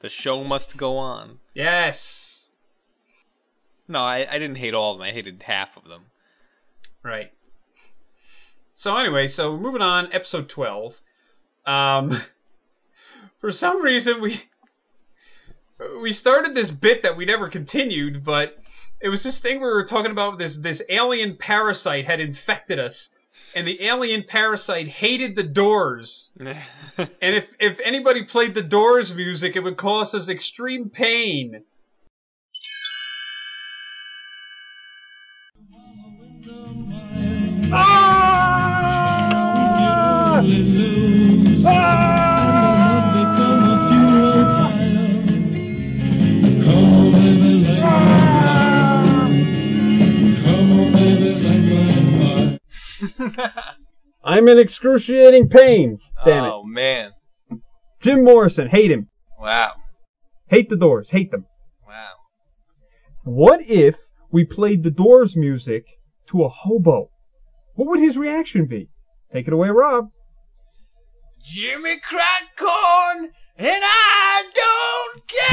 [0.00, 1.38] The show must go on.
[1.52, 2.27] Yes.
[3.88, 5.06] No, I, I didn't hate all of them.
[5.06, 6.02] I hated half of them.
[7.02, 7.32] Right.
[8.76, 10.92] So anyway, so moving on, episode twelve.
[11.66, 12.22] Um,
[13.40, 14.42] for some reason we
[16.02, 18.56] we started this bit that we never continued, but
[19.00, 20.38] it was this thing we were talking about.
[20.38, 23.08] This this alien parasite had infected us,
[23.54, 26.30] and the alien parasite hated the Doors.
[26.98, 31.62] And if if anybody played the Doors music, it would cause us extreme pain.
[54.24, 55.98] I'm in excruciating pain.
[56.24, 57.10] Damn oh man!
[58.00, 59.08] Jim Morrison, hate him.
[59.38, 59.72] Wow!
[60.48, 61.44] Hate the Doors, hate them.
[61.86, 62.14] Wow!
[63.24, 63.96] What if
[64.32, 65.84] we played the Doors music
[66.28, 67.10] to a hobo?
[67.78, 68.88] What would his reaction be?
[69.32, 70.10] Take it away, Rob.
[71.44, 75.44] Jimmy crack corn, and I don't care.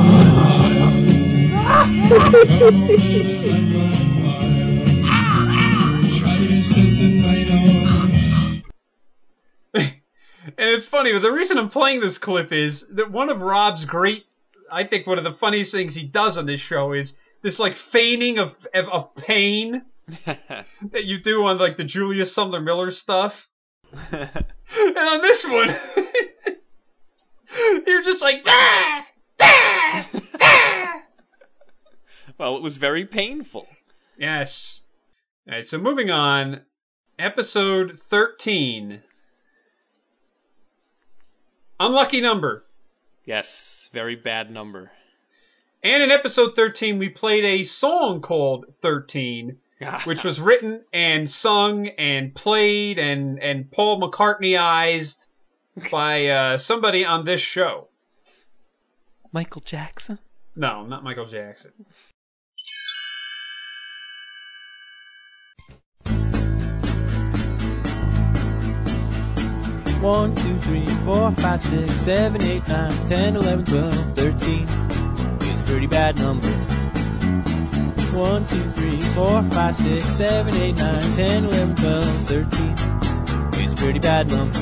[0.00, 0.14] A.
[2.08, 2.22] and
[10.56, 14.24] it's funny, but the reason I'm playing this clip is that one of Rob's great,
[14.72, 17.74] I think one of the funniest things he does on this show is this like
[17.92, 19.82] feigning of of, of pain
[20.26, 23.34] that you do on like the Julius Sumner Miller stuff.
[23.92, 25.76] and on this one,
[27.86, 29.06] you're just like, ah,
[29.42, 30.87] ah, ah.
[32.36, 33.66] Well, it was very painful.
[34.18, 34.82] Yes.
[35.48, 36.62] All right, so moving on.
[37.18, 39.02] Episode 13.
[41.80, 42.64] Unlucky number.
[43.24, 44.90] Yes, very bad number.
[45.82, 49.58] And in episode 13, we played a song called 13,
[50.04, 55.14] which was written and sung and played and, and Paul McCartneyized
[55.90, 57.88] by uh, somebody on this show.
[59.32, 60.18] Michael Jackson.
[60.56, 61.70] No, not Michael Jackson.
[70.00, 74.68] One, two, three, four, five, six, seven, eight, nine, ten, eleven, twelve, thirteen.
[75.40, 76.46] It's a pretty bad number.
[78.16, 82.74] One, two, three, four, five, six, seven, eight, nine, ten, eleven, twelve, thirteen.
[83.54, 84.60] It's a pretty bad number.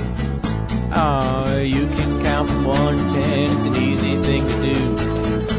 [0.95, 3.57] Oh, you can count from one to ten.
[3.59, 4.97] It's an easy thing to do.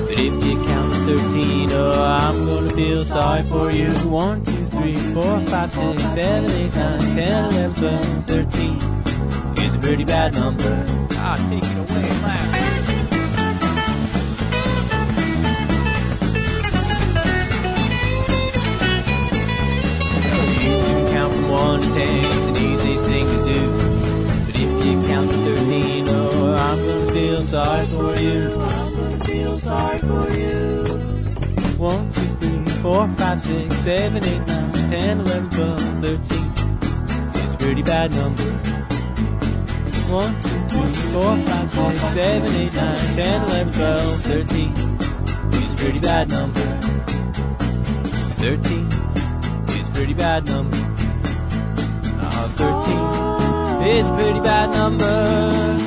[0.08, 3.92] But if you count to thirteen, oh, I'm gonna feel sorry for you.
[4.10, 8.97] One, two, three, four, five, six, seven, eight, nine, ten, eleven, twelve, thirteen
[9.60, 10.86] is a pretty bad number.
[11.14, 12.54] Ah, take it away, laugh.
[20.64, 23.62] You can count from one to ten, it's an easy thing to do.
[24.46, 28.54] But if you count to thirteen, oh, I'm gonna feel sorry for you.
[28.60, 30.58] I'm gonna feel sorry for you.
[31.78, 36.52] One, two, three, four, five, six, seven, eight, nine, ten, eleven, twelve, thirteen.
[37.44, 38.44] It's a pretty bad number.
[40.10, 44.72] One, two, three, four, five, six, seven, eight, nine, ten, eleven, twelve, thirteen.
[45.52, 46.62] Is a pretty bad number.
[48.40, 48.88] Thirteen
[49.78, 50.78] is a pretty bad number.
[52.20, 55.84] Ah, thirteen is a pretty bad number.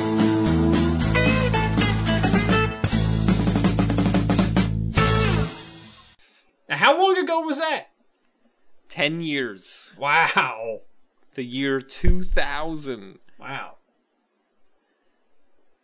[6.69, 7.87] Now, how long ago was that?
[8.87, 9.93] Ten years.
[9.97, 10.81] Wow.
[11.33, 13.19] The year 2000.
[13.39, 13.77] Wow.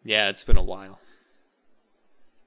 [0.07, 0.99] Yeah, it's been a while.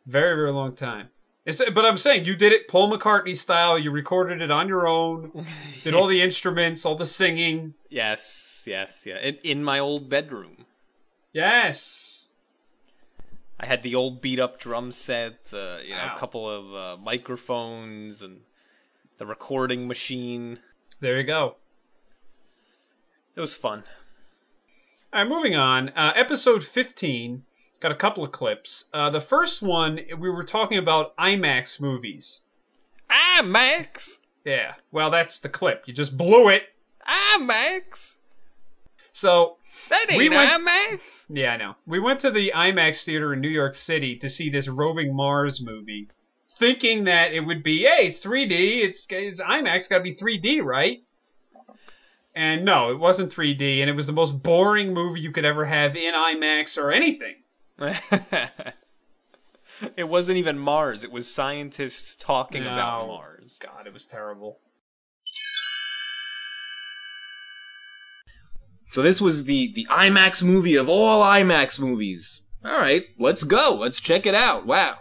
[0.07, 1.11] Very, very long time.
[1.45, 3.79] It's, but I'm saying you did it Paul McCartney style.
[3.79, 5.47] You recorded it on your own.
[5.85, 7.75] Did all the instruments, all the singing.
[7.91, 9.19] Yes, yes, yeah.
[9.19, 10.65] In, in my old bedroom.
[11.35, 11.85] Yes.
[13.59, 17.03] I had the old beat up drum set, uh, you know, a couple of uh,
[17.03, 18.41] microphones and
[19.19, 20.61] the recording machine.
[21.01, 21.57] There you go.
[23.37, 23.85] It was fun.
[25.13, 25.91] All right, moving on.
[25.91, 27.43] Uh, episode 15
[27.81, 28.85] got a couple of clips.
[28.93, 32.39] Uh, the first one, we were talking about IMAX movies.
[33.11, 34.19] IMAX!
[34.45, 35.83] Yeah, well, that's the clip.
[35.87, 36.63] You just blew it.
[37.07, 38.17] IMAX!
[39.13, 39.57] So,
[39.89, 41.27] That ain't We went- IMAX!
[41.29, 41.75] yeah, I know.
[41.87, 45.61] We went to the IMAX theater in New York City to see this Roving Mars
[45.63, 46.09] movie,
[46.59, 51.03] thinking that it would be, hey, it's 3D, it's, it's IMAX, gotta be 3D, right?
[52.35, 55.65] And no, it wasn't 3D, and it was the most boring movie you could ever
[55.67, 57.35] have in IMAX or anything.
[59.97, 63.59] it wasn't even Mars, it was scientists talking about Mars.
[63.61, 64.59] God, it was terrible.
[68.91, 72.43] So this was the the IMAX movie of all IMAX movies.
[72.65, 73.77] All right, let's go.
[73.79, 74.67] Let's check it out.
[74.67, 74.99] Wow.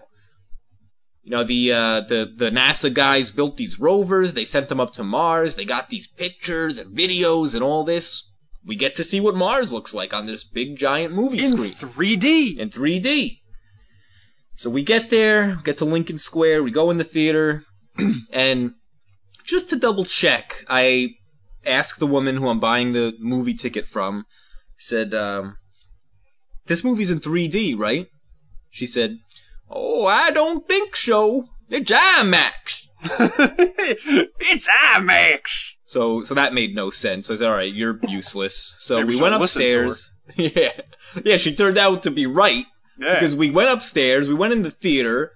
[1.24, 4.34] You know the uh, the the NASA guys built these rovers.
[4.34, 5.56] They sent them up to Mars.
[5.56, 8.24] They got these pictures and videos and all this.
[8.66, 11.74] We get to see what Mars looks like on this big giant movie In screen
[11.74, 12.58] 3D!
[12.58, 13.40] in 3D.
[14.56, 17.64] So we get there, get to Lincoln Square, we go in the theater,
[18.32, 18.74] and
[19.46, 21.16] just to double check, I
[21.66, 24.26] asked the woman who I'm buying the movie ticket from,
[24.78, 25.56] said, um,
[26.66, 28.08] this movie's in 3D, right?
[28.70, 29.18] She said,
[29.70, 31.46] oh, I don't think so.
[31.70, 32.82] It's IMAX.
[34.40, 35.42] it's IMAX.
[35.90, 37.32] So, so that made no sense.
[37.32, 38.76] I said, all right, you're useless.
[38.78, 39.86] So we went listen to her.
[39.88, 40.12] upstairs.
[40.56, 40.82] yeah.
[41.26, 42.66] Yeah, she turned out to be right.
[43.00, 43.16] Yeah.
[43.16, 45.32] Because we went upstairs, we went in the theater.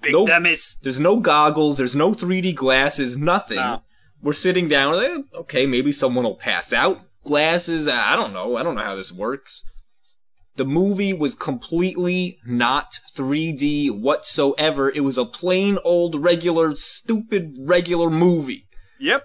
[0.00, 0.78] Big no- dummies.
[0.80, 3.58] There's no goggles, there's no 3D glasses, nothing.
[3.58, 3.82] No.
[4.22, 7.86] We're sitting down, like, okay, maybe someone will pass out glasses.
[7.86, 8.56] I don't know.
[8.56, 9.62] I don't know how this works.
[10.56, 14.88] The movie was completely not 3D whatsoever.
[14.90, 18.64] It was a plain old regular stupid regular movie.
[19.00, 19.24] Yep.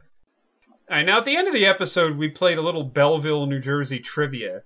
[0.94, 3.98] Right, now at the end of the episode, we played a little Belleville, New Jersey
[4.00, 4.62] trivia.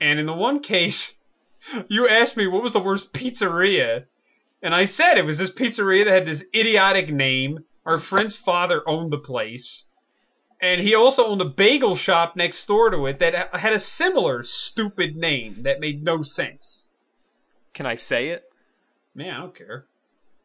[0.00, 1.12] And in the one case,
[1.88, 4.04] you asked me what was the worst pizzeria.
[4.62, 7.66] And I said it was this pizzeria that had this idiotic name.
[7.84, 9.84] Our friend's father owned the place.
[10.62, 14.42] And he also owned a bagel shop next door to it that had a similar
[14.46, 16.86] stupid name that made no sense.
[17.74, 18.50] Can I say it?
[19.14, 19.84] Man, I don't care.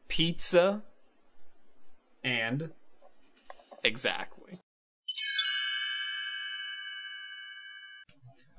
[0.08, 0.82] Pizza.
[2.22, 2.72] And
[3.82, 4.35] Exactly.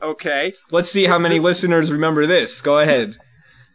[0.01, 0.53] Okay.
[0.71, 2.61] Let's see how many listeners remember this.
[2.61, 3.17] Go ahead.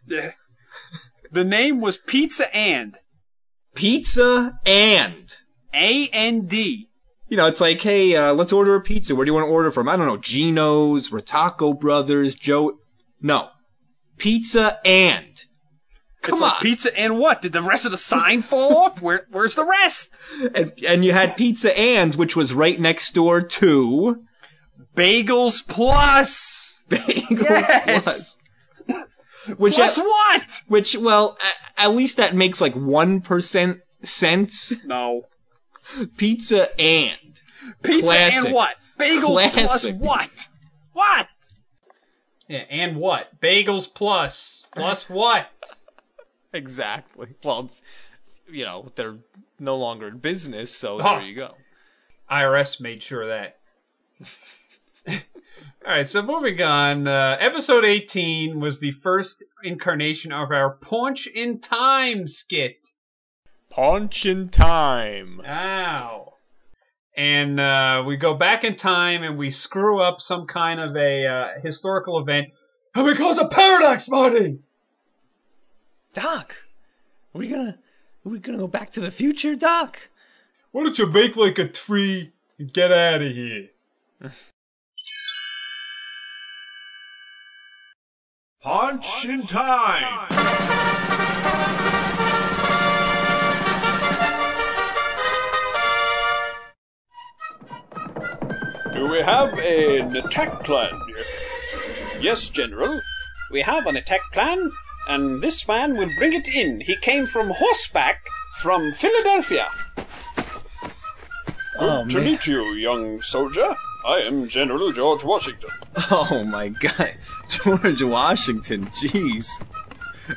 [0.06, 2.96] The name was Pizza and
[3.74, 5.36] Pizza and.
[5.74, 6.88] A N D.
[7.28, 9.14] You know, it's like, hey, uh, let's order a pizza.
[9.14, 9.88] Where do you want to order from?
[9.88, 12.76] I don't know, Geno's, Rataco Brothers, Joe.
[13.22, 13.48] No.
[14.18, 15.44] Pizza and.
[16.20, 16.48] Come it's on.
[16.50, 17.40] like pizza and what?
[17.42, 19.00] Did the rest of the sign fall off?
[19.00, 20.10] Where Where's the rest?
[20.54, 24.22] and, and you had Pizza and, which was right next door to
[24.96, 26.74] Bagels plus.
[26.88, 28.04] Bagels Yes.
[28.04, 28.38] Plus.
[29.58, 30.50] Which, Plus at, what?
[30.68, 31.36] which, well,
[31.76, 34.72] at, at least that makes like 1% sense.
[34.84, 35.22] No.
[36.16, 37.40] Pizza and.
[37.82, 38.44] Pizza Classic.
[38.44, 38.76] and what?
[39.00, 40.48] Bagels plus what?
[40.92, 41.26] What?
[42.46, 43.40] yeah, and what?
[43.40, 44.62] Bagels plus.
[44.76, 45.46] Plus what?
[46.52, 47.34] Exactly.
[47.42, 47.82] Well, it's,
[48.48, 49.16] you know, they're
[49.58, 51.16] no longer in business, so Oh.
[51.16, 51.56] there you go.
[52.30, 53.58] IRS made sure of that.
[55.84, 57.08] All right, so moving on.
[57.08, 62.76] Uh, episode 18 was the first incarnation of our Paunch in Time skit.
[63.68, 65.40] Paunch in time.
[65.44, 66.34] Ow.
[67.16, 71.26] And uh, we go back in time and we screw up some kind of a
[71.26, 72.50] uh, historical event.
[72.94, 74.60] And we cause a paradox, Marty!
[76.14, 76.54] Doc,
[77.34, 77.78] are we gonna
[78.24, 79.98] are we gonna go back to the future, Doc?
[80.70, 83.68] Why don't you make like a tree and get out of here?
[88.62, 90.28] Paunch in time.
[98.94, 101.26] Do we have an attack plan yet?
[102.22, 103.00] Yes, General.
[103.50, 104.70] We have an attack plan,
[105.08, 106.82] and this man will bring it in.
[106.82, 108.22] He came from horseback
[108.60, 109.68] from Philadelphia.
[111.80, 113.74] Oh, Good to meet you, young soldier.
[114.04, 115.70] I am General George Washington.
[116.10, 117.14] Oh my god.
[117.48, 119.48] George Washington, jeez.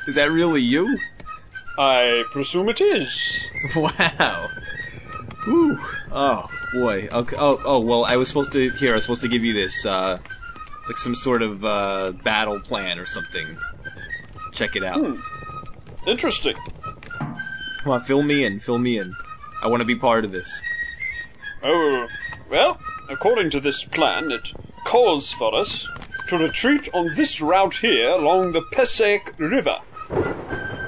[0.06, 0.98] Is that really you?
[1.78, 3.40] I presume it is.
[3.74, 4.48] Wow.
[5.44, 5.78] Whew.
[6.12, 7.08] Oh boy.
[7.10, 7.36] Okay.
[7.38, 8.04] Oh, oh well.
[8.04, 8.92] I was supposed to here.
[8.92, 10.18] I was supposed to give you this, uh,
[10.86, 13.56] like some sort of uh, battle plan or something.
[14.52, 15.16] Check it out.
[16.06, 16.56] Interesting.
[17.18, 18.60] Come on, fill me in.
[18.60, 19.14] Fill me in.
[19.62, 20.60] I want to be part of this.
[21.62, 22.06] Oh,
[22.50, 24.52] well, according to this plan, it
[24.84, 25.86] calls for us
[26.28, 29.78] to retreat on this route here along the Passaic River.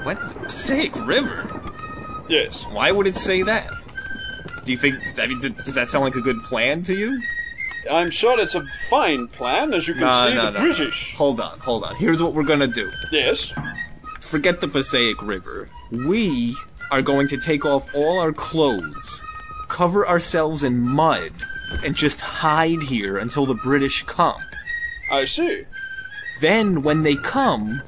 [0.03, 0.21] What?
[0.29, 1.45] The Passaic River?
[2.29, 2.63] Yes.
[2.71, 3.69] Why would it say that?
[4.65, 4.95] Do you think?
[5.17, 7.21] I mean, does that sound like a good plan to you?
[7.89, 10.59] I'm sure it's a fine plan, as you can No, see no, the no.
[10.59, 11.15] British.
[11.15, 11.95] Hold on, hold on.
[11.95, 12.91] Here's what we're gonna do.
[13.11, 13.51] Yes.
[14.19, 15.69] Forget the Passaic River.
[15.89, 16.55] We
[16.91, 19.23] are going to take off all our clothes,
[19.69, 21.31] cover ourselves in mud,
[21.83, 24.41] and just hide here until the British come.
[25.11, 25.65] I see.
[26.41, 27.81] Then, when they come,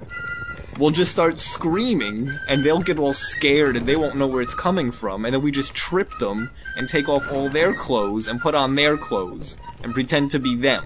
[0.78, 4.54] we'll just start screaming, and they'll get all scared and they won't know where it's
[4.54, 8.42] coming from, and then we just trip them and take off all their clothes and
[8.42, 10.86] put on their clothes and pretend to be them.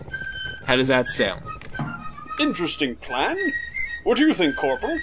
[0.65, 1.43] How does that sound?
[2.39, 3.37] Interesting plan.
[4.03, 4.99] What do you think, Corporal?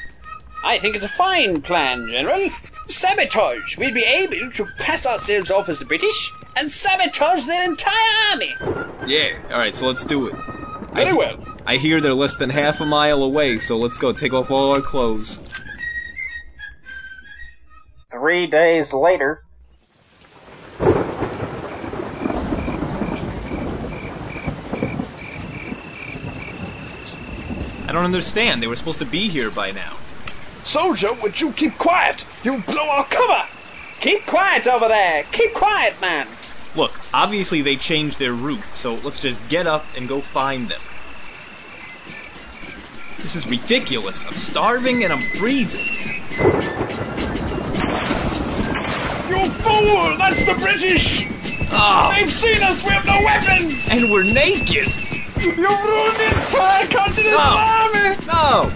[0.64, 2.50] I think it's a fine plan, General.
[2.88, 3.77] Sabotage.
[3.77, 8.55] We'll be able to pass ourselves off as the British and sabotage their entire army.
[9.07, 10.35] Yeah, alright, so let's do it.
[10.92, 11.44] Very I, well.
[11.67, 14.75] I hear they're less than half a mile away, so let's go take off all
[14.75, 15.40] our clothes.
[18.11, 19.42] Three days later.
[27.92, 28.63] I don't understand.
[28.63, 29.96] They were supposed to be here by now.
[30.65, 32.25] Soldier, would you keep quiet?
[32.42, 33.46] You'll blow our cover!
[34.00, 35.25] Keep quiet over there.
[35.31, 36.27] Keep quiet, man.
[36.75, 40.81] Look, obviously they changed their route, so let's just get up and go find them.
[43.18, 44.25] This is ridiculous.
[44.27, 45.87] I'm starving and I'm freezing.
[49.29, 50.16] You fool!
[50.18, 51.27] That's the British!
[51.70, 52.83] Oh, They've seen us!
[52.83, 53.88] We have no weapons!
[53.90, 54.88] and we're naked.
[55.37, 58.16] You've ruined the entire continental army!
[58.27, 58.73] No!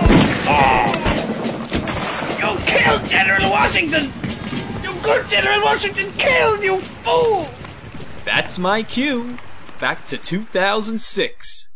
[0.00, 0.05] You
[2.66, 4.12] killed General Washington!
[4.82, 7.48] You good General Washington killed, you fool!
[8.24, 9.38] That's my cue.
[9.80, 11.68] Back to 2006.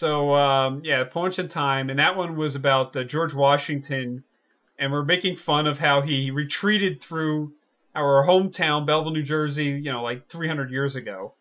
[0.00, 4.24] So um, yeah, Paunch in Time, and that one was about uh, George Washington,
[4.78, 7.52] and we're making fun of how he retreated through
[7.94, 9.64] our hometown, Belleville, New Jersey.
[9.64, 11.34] You know, like 300 years ago.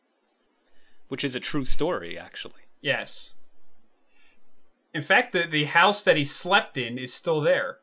[1.07, 2.64] Which is a true story, actually.
[2.82, 3.34] Yes.
[4.94, 7.78] In fact, the the house that he slept in is still there.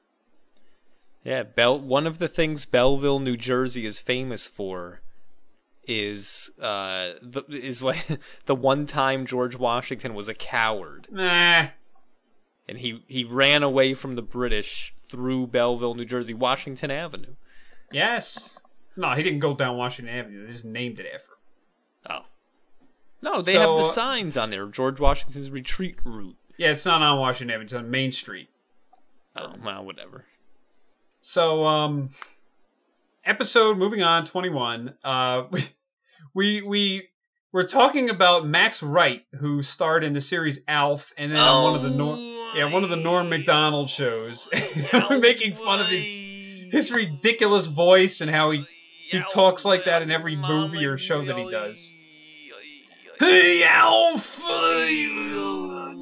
[1.25, 1.79] Yeah, Bell.
[1.81, 5.01] One of the things Belleville, New Jersey, is famous for
[5.89, 8.05] is uh the, is like
[8.47, 11.69] the one time George Washington was a coward Nah.
[12.69, 17.35] and he he ran away from the British through Belleville, New Jersey, Washington Avenue.
[17.93, 18.51] Yes.
[18.97, 20.47] No, he didn't go down Washington Avenue.
[20.47, 21.29] They just named it after.
[21.29, 22.23] him.
[22.23, 22.27] Oh.
[23.23, 24.67] No, they have the signs on there.
[24.67, 26.37] George Washington's retreat route.
[26.59, 27.65] Yeah, it's not on Washington Avenue.
[27.65, 28.49] It's on Main Street.
[29.37, 30.25] Oh, well, whatever.
[31.23, 32.11] So, um,
[33.25, 34.95] episode moving on, twenty one.
[35.05, 35.69] Uh, we
[36.35, 37.09] we we
[37.53, 41.75] we're talking about Max Wright, who starred in the series Alf, and then on one
[41.75, 42.17] of the Nor-
[42.55, 44.49] yeah one of the Norm Macdonald shows.
[44.93, 48.65] we're making fun of his his ridiculous voice and how he
[49.11, 51.91] he talks like that in every movie or show that he does.
[53.19, 54.23] Hey Alf,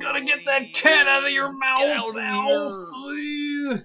[0.05, 3.85] gotta get that cat out of your mouth, Alf.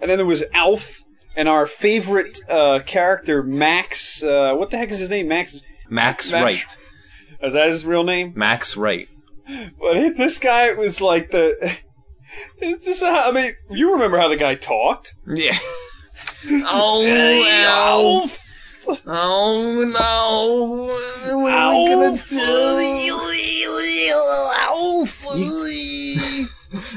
[0.00, 1.02] And then there was Alf
[1.36, 4.22] and our favorite uh, character, Max.
[4.22, 5.28] Uh, what the heck is his name?
[5.28, 5.60] Max.
[5.88, 6.76] Max, Max- Wright.
[7.42, 8.32] Is that his real name?
[8.36, 9.08] Max Wright.
[9.80, 11.76] But this guy was like the.
[12.60, 15.14] Is this how, I mean, you remember how the guy talked?
[15.26, 15.58] Yeah.
[16.48, 18.38] Oh, Alf.
[18.88, 20.86] Oh no!
[20.86, 22.36] What am I gonna do?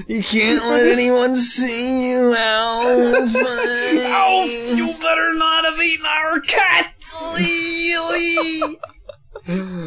[0.07, 3.35] You can't let anyone see you, Alf.
[3.35, 6.93] Alf, you better not have eaten our cat!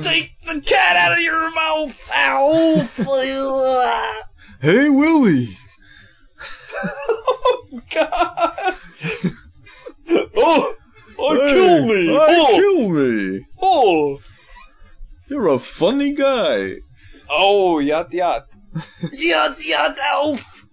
[0.03, 2.97] Take the cat out of your mouth, Alf!
[4.61, 5.59] Hey, Willie.
[6.85, 8.75] Oh, God!
[10.37, 10.75] oh!
[11.25, 12.09] Oh, Hey, kill me!
[12.11, 12.47] Oh!
[12.57, 13.47] kill me.
[13.61, 14.19] Oh!
[15.29, 16.75] You're a funny guy.
[17.31, 18.47] Oh, yacht yacht.
[19.03, 20.67] Yut, yut, Alf!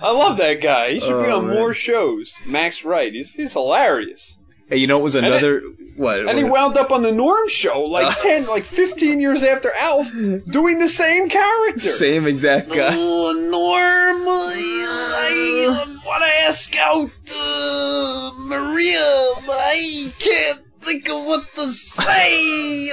[0.00, 0.92] I love that guy.
[0.92, 1.56] He should be Oh, on man.
[1.56, 2.32] more shows.
[2.46, 3.12] Max Wright.
[3.12, 4.38] He's, he's hilarious.
[4.68, 5.62] Hey, you know what was And another
[5.96, 6.26] what?
[6.28, 10.10] And he wound up on the Norm show like 10, like 15 years after Alf,
[10.50, 11.78] doing the same character.
[11.80, 12.90] same exact guy.
[12.92, 21.46] Oh, Norm, I want to ask out uh, Maria, but I can't think of what
[21.54, 22.90] to say.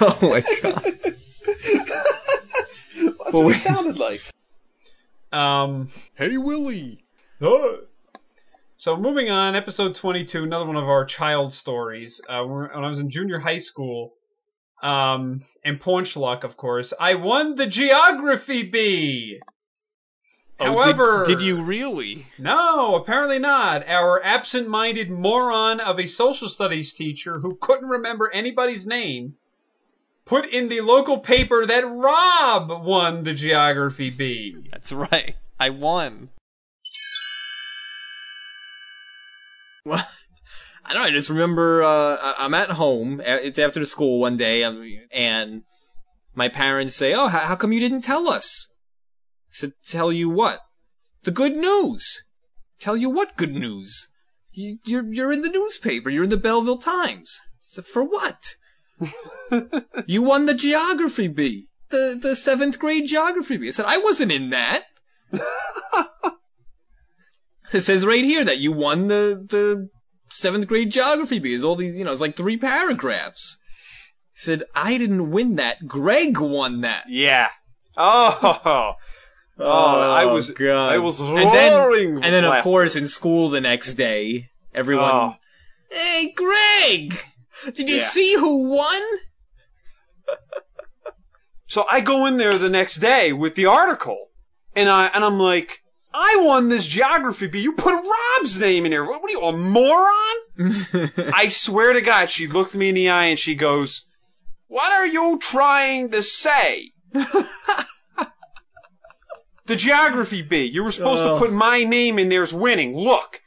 [0.00, 0.82] oh my god.
[1.74, 4.22] That's Well, what we- he sounded like.
[5.32, 5.90] Um.
[6.14, 7.04] Hey, Willie.
[7.40, 7.80] Oh.
[8.80, 12.20] So moving on, episode 22, another one of our child stories.
[12.28, 14.14] Uh, when I was in junior high school,
[14.80, 19.40] um, and Paunch Luck, of course, I won the geography bee.
[20.60, 22.28] Oh, However, did, did you really?
[22.38, 23.84] No, apparently not.
[23.88, 29.34] Our absent-minded moron of a social studies teacher who couldn't remember anybody's name
[30.24, 34.68] put in the local paper that Rob won the geography bee.
[34.70, 35.34] That's right.
[35.58, 36.28] I won.
[39.88, 40.06] Well,
[40.84, 41.08] I don't know.
[41.08, 43.20] I just remember uh, I'm at home.
[43.24, 45.62] It's after the school one day, and
[46.34, 48.68] my parents say, "Oh, how, come you didn't tell us?"
[49.50, 50.60] I said, "Tell you what?
[51.24, 52.22] The good news.
[52.78, 54.08] Tell you what good news?
[54.52, 56.10] You, you're you're in the newspaper.
[56.10, 57.40] You're in the Belleville Times.
[57.60, 58.56] Said, for what?
[60.06, 63.68] you won the geography bee, the the seventh grade geography bee.
[63.68, 64.84] I said, I wasn't in that.
[67.72, 69.90] It says right here that you won the the
[70.30, 71.54] seventh grade geography bee.
[71.54, 73.58] It's all these, you know, it's like three paragraphs.
[74.34, 75.86] He said, I didn't win that.
[75.86, 77.04] Greg won that.
[77.08, 77.48] Yeah.
[77.96, 78.92] Oh.
[79.60, 80.92] Oh, I oh, was, God.
[80.92, 82.14] I was and then, roaring.
[82.22, 85.34] and then of course in school the next day, everyone, Oh.
[85.90, 87.18] hey Greg,
[87.74, 88.06] did you Yeah.
[88.06, 89.02] see who won?
[91.66, 94.28] So I go in there the next day with the article,
[94.76, 95.82] and I and I'm like,
[96.12, 97.60] I won this geography bee.
[97.60, 99.04] You put Rob's name in here.
[99.04, 101.12] What, what are you, a moron?
[101.34, 104.04] I swear to God, she looked me in the eye and she goes,
[104.66, 106.92] "What are you trying to say?"
[109.66, 110.64] the geography bee.
[110.64, 111.34] You were supposed Oh.
[111.34, 112.96] to put my name in there as winning.
[112.96, 113.40] Look.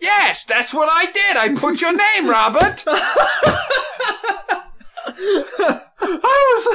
[0.00, 1.36] Yes, that's what I did.
[1.36, 2.82] I put your name, Robert.
[6.04, 6.66] I was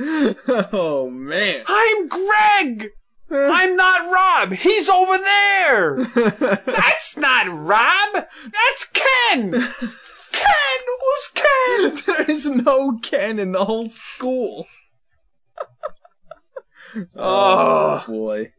[0.00, 1.62] like, oh man.
[1.66, 2.90] I'm Greg.
[3.30, 4.52] I'm not Rob.
[4.52, 6.04] He's over there.
[6.66, 8.12] That's not Rob.
[8.14, 9.50] That's Ken.
[10.32, 12.02] Ken, who's Ken?
[12.06, 14.66] there is no Ken in the whole school.
[16.94, 18.04] Oh, oh.
[18.06, 18.52] boy.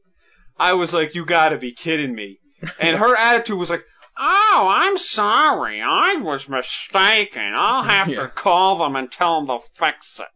[0.58, 2.40] I was like, you gotta be kidding me.
[2.80, 3.86] And her attitude was like,
[4.18, 5.82] oh, I'm sorry.
[5.82, 7.54] I was mistaken.
[7.56, 8.24] I'll have Yeah.
[8.24, 10.28] to call them and tell them to fix it.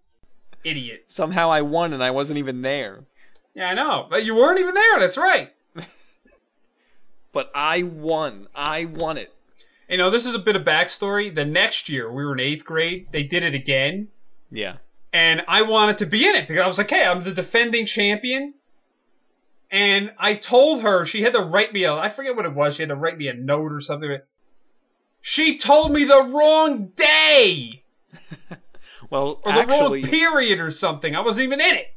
[0.63, 1.05] Idiot.
[1.09, 3.03] Somehow I won and I wasn't even there.
[3.55, 4.07] Yeah, I know.
[4.09, 4.99] But you weren't even there.
[4.99, 5.49] That's right.
[7.31, 8.47] But I won.
[8.53, 9.33] I won it.
[9.89, 11.33] You know, this is a bit of backstory.
[11.33, 13.07] The next year, we were in eighth grade.
[13.11, 14.09] They did it again.
[14.51, 14.77] Yeah.
[15.11, 17.87] and I wanted to be in it because I was like, hey, I'm the defending
[17.87, 18.53] champion.
[19.71, 22.75] And I told her she had to write me a, I forget what it was,
[22.75, 24.15] she had to write me a note or something.
[25.21, 27.83] She told me the wrong day!
[29.09, 31.15] Well, Or the actually, wrong period or something.
[31.15, 31.87] I wasn't even in it.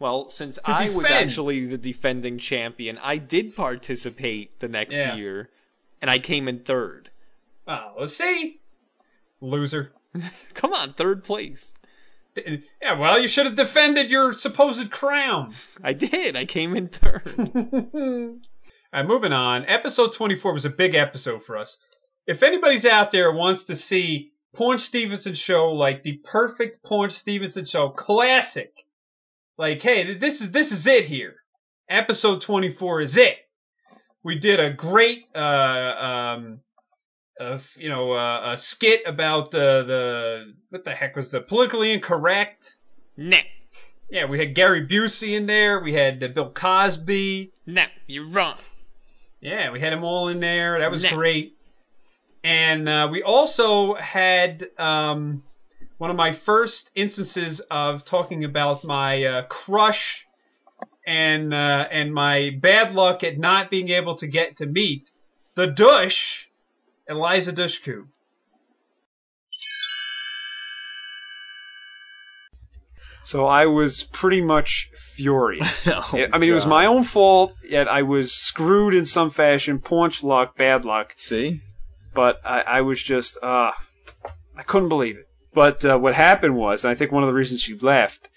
[0.00, 5.14] Well, since I was actually the defending champion, I did participate the next Yeah.
[5.14, 5.50] year,
[6.00, 7.10] and I came in third.
[7.68, 8.60] Oh, let's see.
[9.42, 9.92] Loser.
[10.54, 11.74] Come on, third place.
[12.34, 15.54] Yeah, well, you should have defended your supposed crown.
[15.84, 16.34] I did.
[16.34, 17.22] I came in third.
[17.94, 18.38] All
[18.92, 19.66] right, moving on.
[19.66, 21.76] Episode 24 was a big episode for us.
[22.26, 27.66] If anybody's out there wants to see Paunch Stevenson show like the perfect Paunch Stevenson
[27.66, 28.72] show classic,
[29.60, 31.34] like hey, this is this is it here.
[31.88, 33.36] Episode 24 is it.
[34.24, 36.60] We did a great uh um
[37.40, 41.92] uh, you know uh, a skit about the the what the heck was the politically
[41.92, 42.64] incorrect
[43.16, 43.36] Nah.
[44.10, 45.80] yeah, we had Gary Busey in there.
[45.80, 47.52] We had uh, Bill Cosby.
[47.66, 48.56] No, you're wrong.
[49.40, 50.78] Yeah, we had them all in there.
[50.80, 51.14] That was Nah.
[51.14, 51.56] great.
[52.44, 55.42] And uh, we also had um,
[56.00, 60.24] one of my first instances of talking about my uh, crush
[61.06, 65.10] and uh, and my bad luck at not being able to get to meet
[65.56, 66.48] the Dush,
[67.06, 68.06] Eliza Dushku.
[73.22, 75.86] So I was pretty much furious.
[75.86, 79.78] Oh, I mean, it was my own fault, yet I was screwed in some fashion.
[79.78, 81.12] Paunch luck, bad luck.
[81.16, 81.60] See?
[82.14, 83.72] But I, I was just, uh,
[84.56, 85.29] I couldn't believe it.
[85.52, 88.28] But uh, what happened was, and I think one of the reasons she left,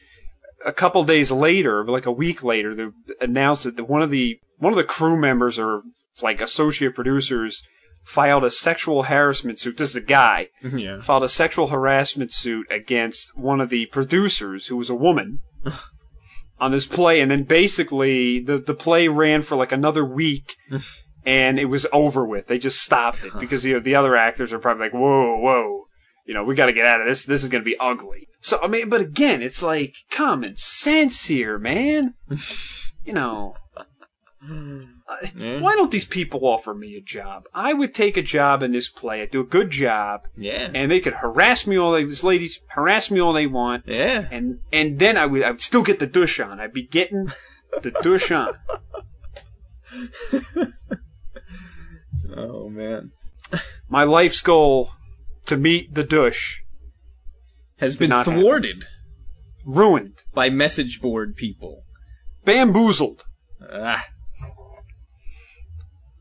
[0.65, 2.87] a couple days later, like a week later, they
[3.21, 5.81] announced that one of the one of the crew members or
[6.21, 7.61] like associate producers
[8.03, 9.77] filed a sexual harassment suit.
[9.77, 11.01] This is a guy Yeah.
[11.01, 15.39] filed a sexual harassment suit against one of the producers, who was a woman,
[16.59, 17.21] on this play.
[17.21, 20.55] And then basically, the, the play ran for like another week,
[21.25, 22.47] and it was over with.
[22.47, 25.85] They just stopped it because you know, the other actors are probably like, whoa, whoa.
[26.25, 27.25] You know, we got to get out of this.
[27.25, 28.27] This is going to be ugly.
[28.39, 32.15] So, I mean, but again, it's like common sense here, man.
[33.05, 33.55] you know,
[34.41, 37.43] why don't these people offer me a job?
[37.53, 39.21] I would take a job in this play.
[39.21, 40.21] I'd do a good job.
[40.37, 40.69] Yeah.
[40.73, 43.83] And they could harass me all they, these ladies harass me all they want.
[43.85, 44.27] Yeah.
[44.31, 46.59] And, and then I would, I would still get the Dush on.
[46.59, 47.31] I'd be getting
[47.81, 48.53] the Dush on.
[52.35, 53.11] Oh man.
[53.87, 54.91] My life's goal
[55.53, 56.63] to meet the Dush
[57.77, 58.41] Has been not happen.
[58.41, 58.85] thwarted
[59.65, 61.83] ruined, by message board people.
[62.43, 63.23] bamboozled.
[63.71, 64.05] Ah.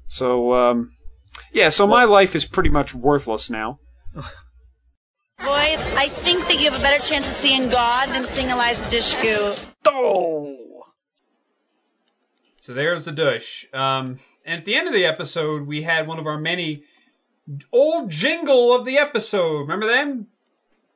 [0.07, 0.93] So, um,
[1.53, 3.79] yeah, so my life is pretty much worthless now.
[4.15, 8.95] Boys, I think that you have a better chance of seeing God than seeing Eliza
[8.95, 9.67] Dushku.
[9.87, 10.57] Oh.
[12.61, 13.67] So there's the Dush.
[13.73, 16.85] Um, and at the end of the episode, we had one of our many
[17.73, 19.61] old jingle of the episode.
[19.61, 20.29] Remember them?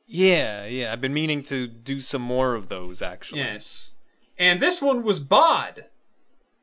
[0.06, 0.92] Yeah, yeah.
[0.92, 3.40] I've been meaning to do some more of those actually.
[3.40, 3.90] Yes.
[4.38, 5.86] And this one was Bod,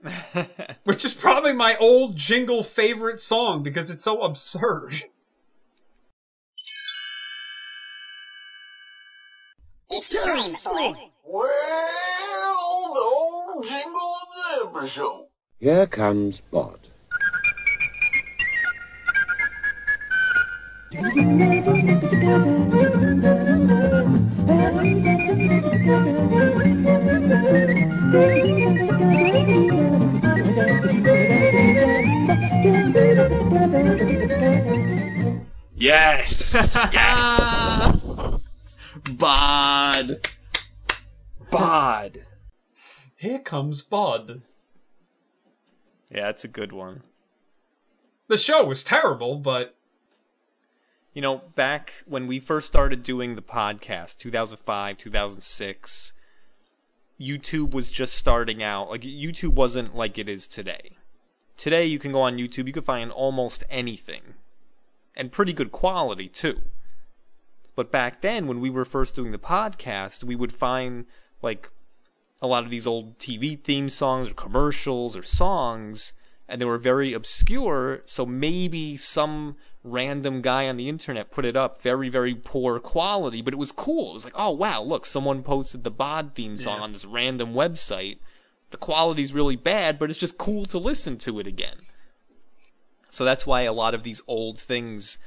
[0.83, 4.93] which is probably my old jingle favorite song because it's so absurd.
[9.89, 10.95] It's time for.
[11.25, 15.27] Well, the old jingle of the episode.
[15.59, 16.82] Here comes Bod.
[20.93, 21.01] Yes.
[36.93, 38.39] yes.
[39.17, 40.27] Bod.
[41.49, 42.21] Bod.
[43.15, 44.43] Here comes Bod.
[46.11, 47.01] Yeah, that's a good one.
[48.29, 49.75] The show was terrible, but
[51.13, 56.13] You know, back when we first started doing the podcast, 2005, 2006,
[57.21, 58.89] YouTube was just starting out.
[58.89, 60.97] Like, YouTube wasn't like it is today.
[61.55, 64.33] Today, you can go on YouTube, you can find almost anything.
[65.15, 66.61] And pretty good quality, too.
[67.75, 71.05] But back then, when we were first doing the podcast, we would find,
[71.43, 71.69] like,
[72.41, 76.13] a lot of these old TV theme songs or commercials or songs,
[76.47, 81.55] and they were very obscure, so maybe some random guy on the internet put it
[81.55, 84.11] up, very, very poor quality, but it was cool.
[84.11, 86.83] It was like, oh wow, look, someone posted the Bod theme song Yeah.
[86.83, 88.19] on this random website.
[88.71, 91.77] The quality's really bad, but it's just cool to listen to it again.
[93.09, 95.17] So that's why a lot of these old things,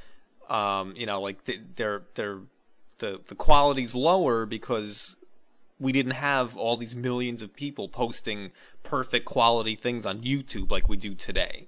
[0.49, 1.37] um, you know, like
[1.75, 2.41] they're they're
[2.99, 5.15] the the quality's lower because
[5.79, 8.51] we didn't have all these millions of people posting
[8.83, 11.67] perfect quality things on YouTube like we do today.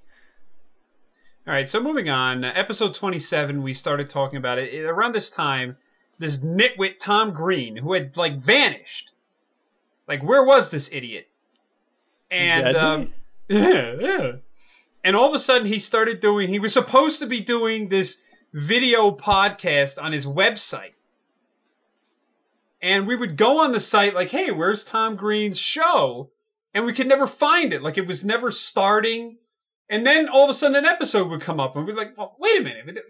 [1.48, 2.44] All right, so moving on.
[2.44, 4.74] Uh, episode 27, we started talking about it.
[4.74, 5.78] It- Around this time,
[6.20, 9.12] this nitwit Tom Green, who had, like, vanished.
[10.08, 11.28] Like, where was this idiot?
[12.30, 12.76] And, Dead?
[12.76, 13.14] um,
[13.48, 14.32] yeah, yeah.
[15.04, 18.16] And all of a sudden, he started doing, he was supposed to be doing this
[18.54, 20.94] video podcast on his website.
[22.82, 26.30] And we would go on the site, like, hey, where's Tom Green's show?
[26.74, 27.82] And we could never find it.
[27.82, 29.38] Like, it was never starting.
[29.90, 32.18] And then all of a sudden an episode would come up and we'd be like,
[32.18, 33.04] well, wait a minute.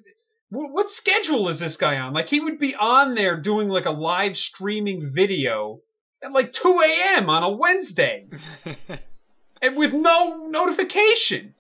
[0.49, 2.13] What schedule is this guy on?
[2.13, 5.81] Like he would be on there doing like a live streaming video
[6.23, 7.29] at like 2 a.m.
[7.29, 8.25] on a Wednesday.
[9.61, 11.53] and with no notification.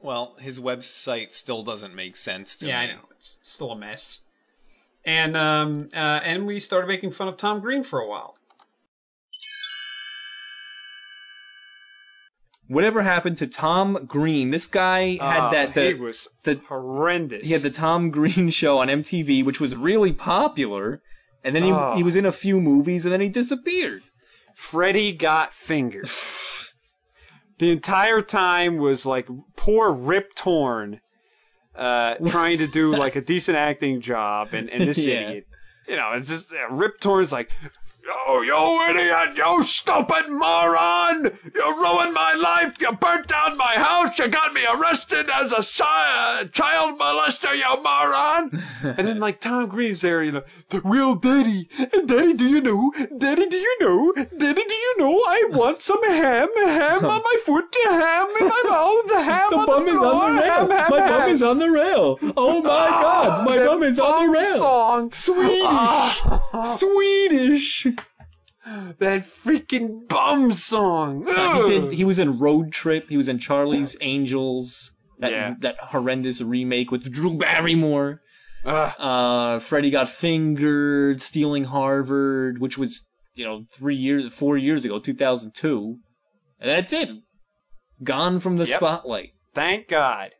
[0.00, 2.92] Well, his website still doesn't make sense to yeah, me.
[2.92, 3.02] I know.
[3.18, 4.18] It's still a mess.
[5.06, 8.34] And um uh, and we started making fun of Tom Green for a while.
[12.68, 14.50] Whatever happened to Tom Green?
[14.50, 15.74] This guy had Oh, that.
[15.74, 17.46] The, he was the horrendous.
[17.46, 21.00] He had the Tom Green show on MTV, which was really popular,
[21.44, 21.94] and then he Oh.
[21.94, 24.02] he was in a few movies, and then he disappeared.
[24.56, 26.10] Freddy got fingered.
[27.58, 31.00] the entire time was like poor Rip Torn,
[31.76, 35.28] uh, trying to do like a decent acting job, and, and this Yeah.
[35.28, 35.46] idiot,
[35.88, 37.50] you know, it's just uh, Rip Torn's like,
[38.08, 39.36] Oh, you idiot!
[39.36, 41.24] You stupid moron!
[41.54, 42.74] You ruined my life!
[42.80, 44.18] You burnt down my house!
[44.18, 48.62] You got me arrested as a si- child molester, you moron!
[48.82, 50.42] and then like Tom Green's there, you know,
[50.84, 51.68] well, Daddy,
[52.06, 56.02] Daddy, do you know, Daddy, do you know, Daddy, do you know, I want some
[56.04, 59.96] ham, ham on my foot, ham in my mouth, ham The on bum the is
[59.98, 60.50] on the rail.
[60.50, 61.20] ham, ham, My ham.
[61.20, 62.18] bum is on the rail.
[62.36, 64.56] Oh my Ah, god, my that bum is on the rail.
[64.58, 65.10] Song.
[65.10, 66.62] Swedish, Ah.
[66.78, 67.86] Swedish.
[68.98, 71.28] That freaking bum song.
[71.28, 71.92] Uh, he did.
[71.92, 73.08] He was in Road Trip.
[73.08, 74.90] He was in Charlie's Angels.
[75.20, 75.54] That Yeah.
[75.60, 78.20] that horrendous remake with Drew Barrymore.
[78.64, 78.92] Ugh.
[78.98, 81.22] Uh, Freddy got fingered.
[81.22, 83.06] Stealing Harvard, which was
[83.36, 85.98] you know three years, four years ago, two thousand two,
[86.60, 87.08] and that's it.
[88.02, 88.76] Gone from the Yep.
[88.78, 89.30] spotlight.
[89.54, 90.30] Thank God.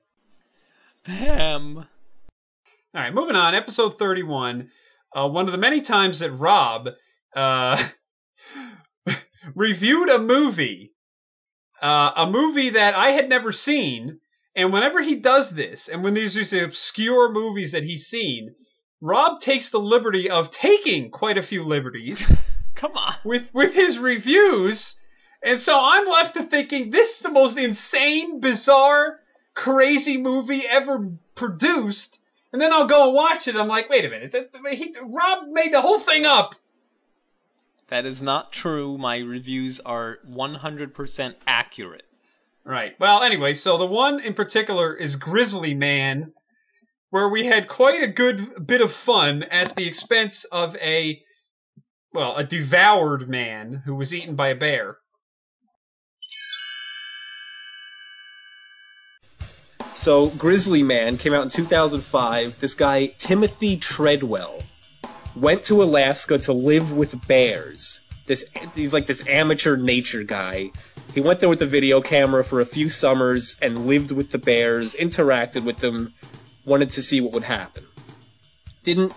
[1.05, 1.79] Ham.
[1.79, 1.85] All
[3.03, 3.55] right, moving on.
[3.55, 4.71] Episode 31.
[5.15, 6.89] Uh, one of the many times that Rob
[7.35, 7.89] uh,
[9.55, 10.93] reviewed a movie,
[11.83, 14.21] uh, a movie that I had never seen.
[14.55, 18.55] And whenever he does this, and when these these obscure movies that he's seen,
[19.01, 22.23] Rob takes the liberty of taking quite a few liberties
[22.75, 23.15] Come on.
[23.25, 24.95] with with his reviews.
[25.43, 29.21] And so I'm left to thinking this is the most insane, bizarre,
[29.55, 32.19] crazy movie ever produced.
[32.53, 33.55] And then I'll go and watch it.
[33.55, 36.53] I'm like, wait a minute, that, he, Rob made the whole thing up.
[37.89, 38.99] That is not true.
[38.99, 42.05] My reviews are 100% accurate.
[42.65, 42.95] Right.
[42.99, 46.33] Well, anyway, so the one in particular is Grizzly Man,
[47.11, 51.21] where we had quite a good bit of fun at the expense of a,
[52.13, 54.99] well, a devoured man who was eaten by a bear.
[60.07, 62.59] So Grizzly Man came out in 2005.
[62.59, 64.63] This guy Timothy Treadwell
[65.37, 68.01] went to Alaska to live with bears.
[68.27, 70.71] This he's like this amateur nature guy.
[71.15, 74.39] He went there with the video camera for a few summers and lived with the
[74.39, 76.13] bears, interacted with them,
[76.65, 77.85] wanted to see what would happen.
[78.83, 79.13] Didn't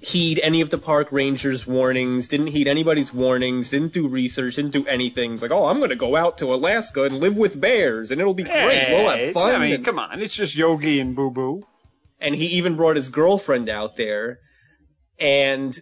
[0.00, 4.72] heed any of the park rangers' warnings, didn't heed anybody's warnings, didn't do research, didn't
[4.72, 5.30] do anything.
[5.32, 8.20] He's like, oh, I'm going to go out to Alaska and live with bears, and
[8.20, 8.88] it'll be great.
[8.90, 9.54] We'll have fun.
[9.54, 11.66] I mean, and- come on, it's just Yogi and Boo Boo.
[12.20, 14.40] and he even brought his girlfriend out there
[15.18, 15.80] and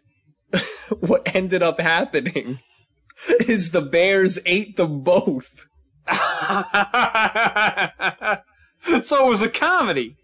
[1.00, 2.58] what ended up happening
[3.40, 5.66] is the bears ate them both.
[9.02, 10.16] so it was a comedy.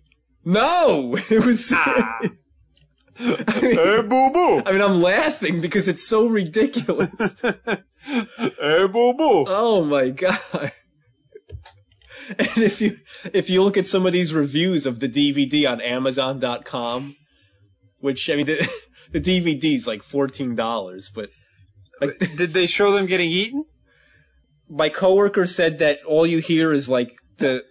[0.44, 1.72] No, it was.
[1.74, 2.20] Ah.
[3.16, 4.62] hey, boo boo.
[4.64, 7.40] I mean, I'm laughing because it's so ridiculous.
[7.40, 9.44] hey, boo boo.
[9.48, 10.72] Oh my god.
[12.38, 12.96] And if you
[13.32, 17.16] if you look at some of these reviews of the DVD on Amazon.com,
[18.03, 18.68] which I mean the,
[19.12, 21.30] the DVD's like fourteen dollars, but
[22.00, 23.64] like did they show them getting eaten?
[24.68, 27.64] My coworker said that all you hear is like the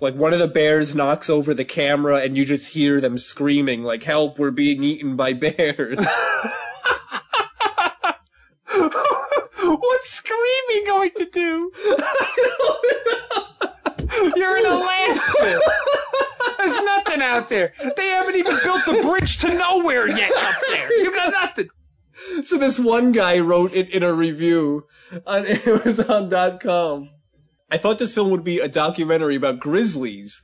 [0.00, 3.82] like one of the bears knocks over the camera and you just hear them screaming
[3.82, 5.98] like help we're being eaten by bears.
[9.62, 11.70] What's screaming going to do?
[14.36, 15.60] You're in Alaska.
[16.58, 17.72] There's nothing out there.
[17.96, 21.02] They haven't even built the bridge to nowhere yet up there.
[21.02, 21.68] You got nothing.
[22.44, 24.86] So this one guy wrote it in a review
[25.26, 27.10] on Amazon.com.
[27.70, 30.42] I thought this film would be a documentary about grizzlies.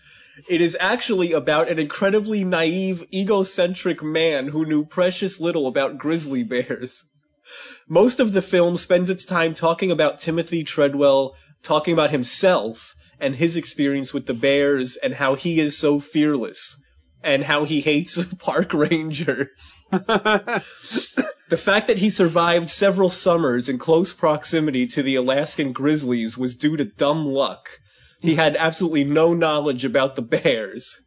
[0.49, 6.45] It is actually about an incredibly naive, egocentric man who knew precious little about grizzly
[6.45, 7.05] bears.
[7.89, 13.37] Most of the film spends its time talking about Timothy Treadwell, talking about himself, and
[13.37, 16.77] his experience with the bears and how he is so fearless
[17.23, 19.75] and how he hates park rangers.
[19.91, 20.63] the
[21.57, 26.77] fact that he survived several summers in close proximity to the Alaskan grizzlies was due
[26.77, 27.81] to dumb luck.
[28.21, 31.01] He had absolutely no knowledge about the bears.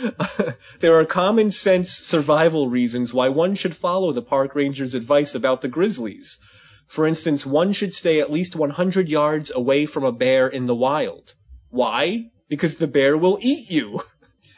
[0.80, 5.60] there are common sense survival reasons why one should follow the park ranger's advice about
[5.60, 6.38] the grizzlies.
[6.86, 10.74] For instance, one should stay at least 100 yards away from a bear in the
[10.74, 11.34] wild.
[11.70, 12.30] Why?
[12.48, 14.02] Because the bear will eat you.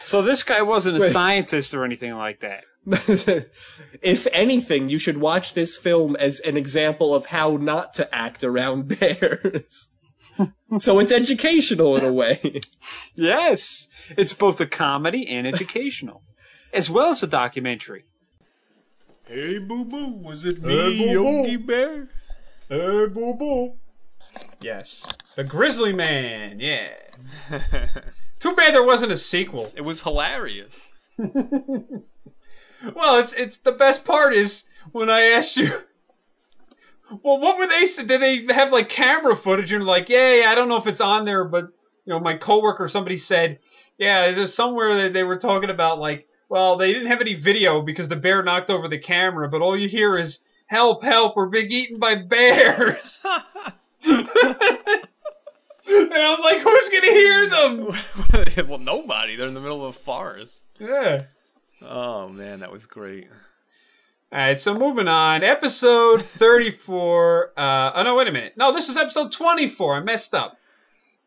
[0.00, 1.12] So this guy wasn't a Wait.
[1.12, 2.64] scientist or anything like that.
[4.00, 8.42] if anything, you should watch this film as an example of how not to act
[8.42, 9.88] around bears.
[10.78, 12.60] so it's educational in a way.
[13.16, 13.88] Yes.
[14.16, 16.22] It's both a comedy and educational,
[16.72, 18.04] as well as a documentary.
[19.26, 22.08] Hey, boo boo, was it me, hey, Yogi Bear?
[22.68, 23.72] Hey, boo boo.
[24.60, 25.04] Yes.
[25.36, 26.88] The Grizzly Man, yeah.
[28.40, 29.68] Too bad there wasn't a sequel.
[29.74, 30.88] It was hilarious.
[31.18, 31.32] well,
[33.18, 35.70] it's it's the best part is when I asked you.
[37.24, 37.86] Well, what were they?
[38.04, 39.72] Did they have like camera footage?
[39.72, 41.72] And like, yeah, yeah, I don't know if it's on there, but
[42.04, 43.60] you know, my coworker, somebody said,
[43.96, 47.80] yeah, there's somewhere that they were talking about like, well, they didn't have any video
[47.80, 50.38] because the bear knocked over the camera, but all you hear is
[50.68, 53.18] help, help, we're being eaten by bears.
[54.04, 54.28] and
[56.12, 57.88] I'm like, who's gonna hear them?
[58.68, 59.36] well, nobody.
[59.36, 60.62] They're in the middle of a forest.
[60.78, 61.24] Yeah.
[61.82, 63.28] Oh man, that was great.
[64.30, 65.42] All right, so moving on.
[65.42, 67.52] Episode 34.
[67.56, 68.52] Uh, oh no, wait a minute.
[68.56, 69.96] No, this is episode 24.
[69.96, 70.58] I messed up.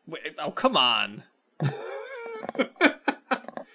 [0.06, 1.24] Wait, oh come on.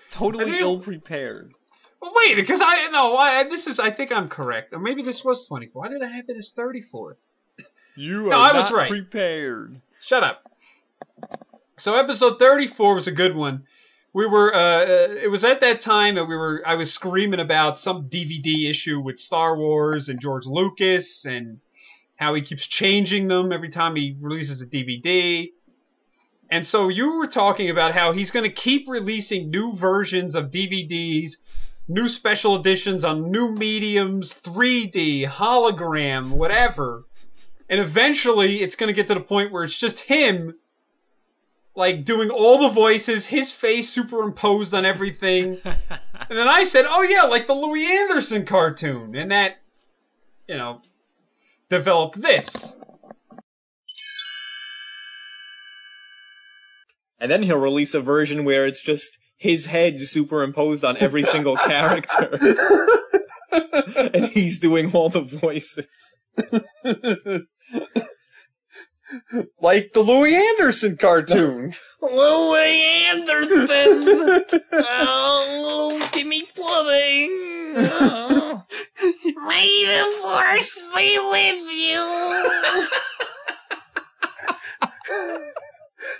[0.09, 1.53] totally ill prepared.
[2.01, 5.45] Wait, because I no, I, this is I think I'm correct, or maybe this was
[5.47, 5.81] 24.
[5.81, 7.17] Why did I have it as 34?
[7.95, 8.89] You are no, I was right.
[8.89, 9.81] prepared.
[10.07, 10.43] Shut up.
[11.79, 13.63] So episode 34 was a good one.
[14.13, 17.39] We were uh, uh, it was at that time that we were I was screaming
[17.39, 21.59] about some DVD issue with Star Wars and George Lucas and
[22.15, 25.49] how he keeps changing them every time he releases a DVD.
[26.49, 30.45] And so you were talking about how he's going to keep releasing new versions of
[30.45, 31.31] DVDs
[31.88, 37.05] new special editions on new mediums, 3D, hologram, whatever.
[37.69, 40.55] And eventually it's going to get to the point where it's just him
[41.75, 45.59] like doing all the voices, his face superimposed on everything.
[45.63, 49.57] and then I said, "Oh yeah, like the Louie Anderson cartoon." And that
[50.47, 50.81] you know
[51.69, 52.49] developed this.
[57.19, 61.55] And then he'll release a version where it's just his head superimposed on every single
[61.67, 62.38] character.
[64.13, 65.88] and he's doing all the voices.
[69.61, 71.73] like the Louie Anderson cartoon.
[72.01, 74.03] Louie Anderson!
[74.73, 77.31] oh, give me pudding!
[77.99, 78.63] Oh.
[79.47, 82.03] May the force be with you!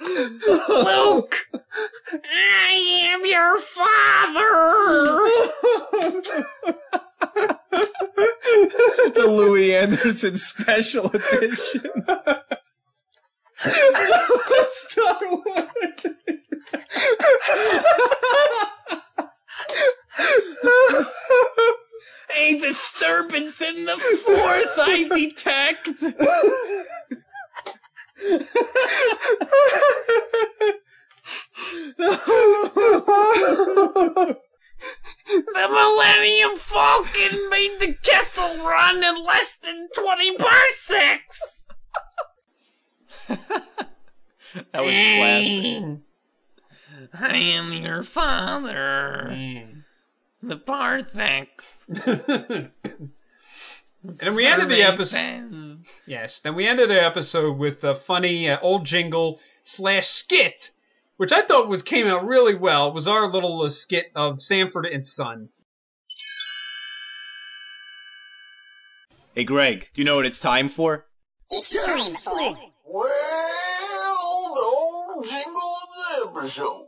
[0.02, 1.48] Luke!
[2.12, 2.74] I
[3.12, 5.24] am your father!
[9.14, 12.06] the Louie Anderson special edition.
[14.72, 15.68] Star Wars.
[22.30, 25.90] Hey, disturb fifth and the fourth I detect.
[35.28, 41.66] The Millennium Falcon made the Kessel Run in less than 20 parsecs!
[44.72, 45.84] That was classic.
[47.14, 49.30] I am your father.
[49.32, 49.84] Mm.
[50.42, 51.48] The Parthek.
[54.08, 55.84] And then we ended the episode.
[56.06, 60.72] Yes, then we ended the episode with a funny uh, old jingle slash skit,
[61.18, 62.88] which I thought was came out really well.
[62.88, 65.50] It was our little uh, skit of Sanford and Son.
[69.36, 71.06] Hey, Greg, do you know what it's time for?
[71.52, 72.58] It's time for.
[72.86, 76.87] Well, the old jingle of the episode.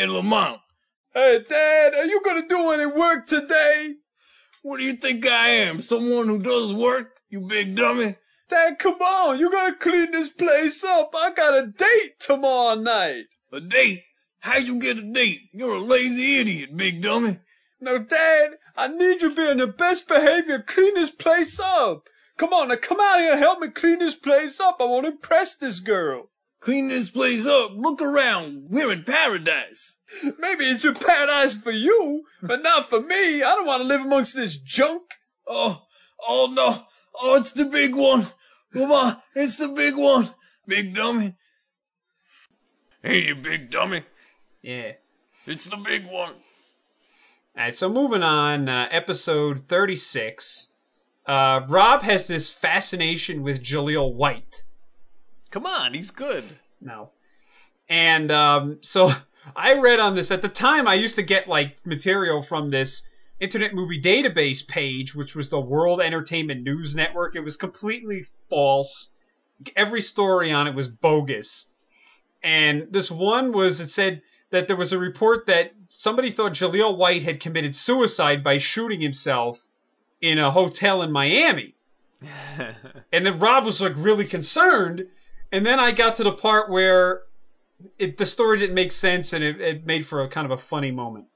[0.00, 0.62] Hey, Lamont.
[1.12, 3.96] Hey, Dad, are you gonna do any work today?
[4.62, 5.82] What do you think I am?
[5.82, 7.18] Someone who does work?
[7.28, 8.16] You big dummy.
[8.48, 9.38] Dad, come on.
[9.38, 11.10] You gotta clean this place up.
[11.14, 13.24] I got a date tomorrow night.
[13.52, 14.04] A date?
[14.38, 15.40] How'd you get a date?
[15.52, 17.40] You're a lazy idiot, big dummy.
[17.78, 20.64] No, Dad, I need you to be in the best behavior.
[20.66, 22.08] Clean this place up.
[22.38, 24.78] Come on, now come out here and help me clean this place up.
[24.80, 26.30] I want to impress this girl.
[26.60, 27.72] Clean this place up.
[27.74, 28.66] Look around.
[28.68, 29.96] We're in paradise.
[30.38, 33.42] Maybe it's a paradise for you, but not for me.
[33.42, 35.02] I don't want to live amongst this junk.
[35.46, 35.82] Oh,
[36.26, 36.84] oh no.
[37.20, 38.26] Oh, it's the big one.
[38.72, 40.34] Come on, it's the big one.
[40.66, 41.34] Big dummy.
[43.02, 44.04] Hey, you big dummy.
[44.62, 44.92] Yeah.
[45.46, 46.34] It's the big one.
[47.56, 50.66] Alright, so moving on, uh, episode 36.
[51.26, 54.62] Uh, Rob has this fascination with Jaleel White.
[55.50, 56.44] Come on, he's good.
[56.80, 57.10] No.
[57.88, 59.10] And um, so
[59.56, 60.86] I read on this at the time.
[60.86, 63.02] I used to get like material from this
[63.40, 67.34] Internet Movie Database page, which was the World Entertainment News Network.
[67.34, 69.08] It was completely false.
[69.76, 71.66] Every story on it was bogus.
[72.42, 76.96] And this one was it said that there was a report that somebody thought Jaleel
[76.96, 79.58] White had committed suicide by shooting himself
[80.20, 81.74] in a hotel in Miami.
[83.12, 85.02] and then Rob was like really concerned.
[85.52, 87.22] And then I got to the part where
[87.98, 90.62] it, the story didn't make sense and it, it made for a kind of a
[90.68, 91.26] funny moment.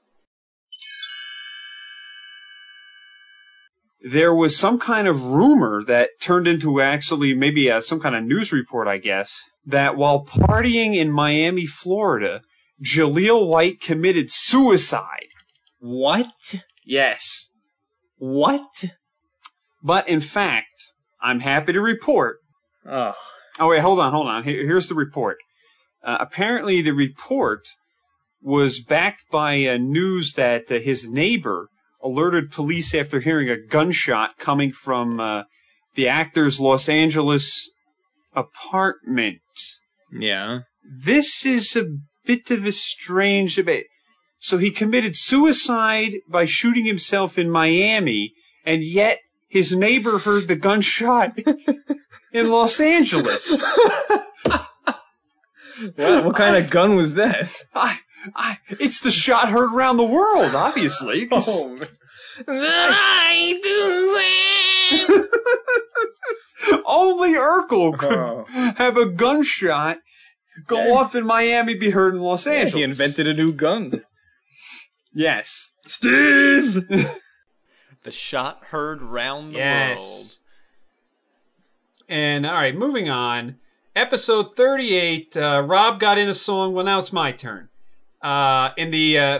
[4.05, 8.23] there was some kind of rumor that turned into actually maybe uh some kind of
[8.23, 9.33] news report, I guess,
[9.65, 12.41] that while partying in Miami, Florida,
[12.83, 15.29] Jaleel White committed suicide.
[15.79, 16.27] What?
[16.85, 17.49] Yes.
[18.17, 18.85] What?
[19.81, 20.91] But in fact,
[21.21, 22.37] I'm happy to report.
[22.87, 23.13] Oh.
[23.59, 24.43] Oh wait, hold on, hold on.
[24.43, 25.37] Here, here's the report.
[26.03, 27.61] Uh, apparently, the report
[28.41, 31.69] was backed by uh, news that uh, his neighbor
[32.03, 35.43] alerted police after hearing a gunshot coming from uh,
[35.95, 37.71] the actor's Los Angeles
[38.35, 39.39] apartment.
[40.11, 40.59] Yeah.
[40.83, 41.85] This is a
[42.25, 43.87] bit of a strange debate.
[44.37, 48.33] So he committed suicide by shooting himself in Miami,
[48.63, 51.39] and yet his neighbor heard the gunshot
[52.35, 53.61] in Los Angeles.
[55.95, 57.49] What, what kind of gun was that?
[57.73, 57.99] I,
[58.35, 61.27] I, it's the shot heard around the world, obviously.
[61.31, 61.87] Oh, man.
[62.47, 66.81] I do that!
[66.85, 68.45] Only Urkel could Oh.
[68.77, 69.97] have a gunshot
[70.67, 72.73] go off in Miami, be heard in Los Yeah, Angeles.
[72.73, 74.03] he invented a new gun.
[75.13, 75.71] Yes.
[75.85, 76.85] Steve!
[78.03, 79.97] The shot heard round the Yes.
[79.97, 80.31] world.
[82.07, 83.55] And all right, moving on.
[83.95, 85.35] Episode 38.
[85.35, 86.73] Uh, Rob got in a song.
[86.73, 87.69] Well, now it's my turn.
[88.21, 89.39] Uh, in the uh,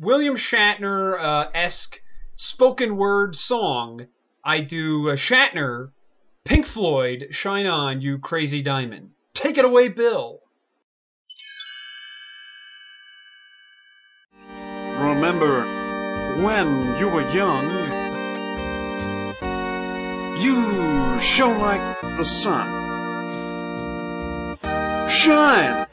[0.00, 1.96] William Shatner uh, esque
[2.36, 4.06] spoken word song,
[4.44, 5.90] I do uh, Shatner,
[6.44, 10.40] Pink Floyd, "Shine On, You Crazy Diamond." Take it away, Bill.
[14.98, 15.62] Remember
[16.42, 17.68] when you were young,
[20.42, 22.66] you shone like the sun.
[25.08, 25.86] Shine,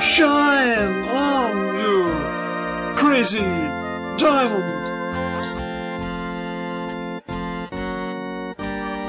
[0.00, 3.40] shine on you, crazy
[4.18, 4.84] diamond.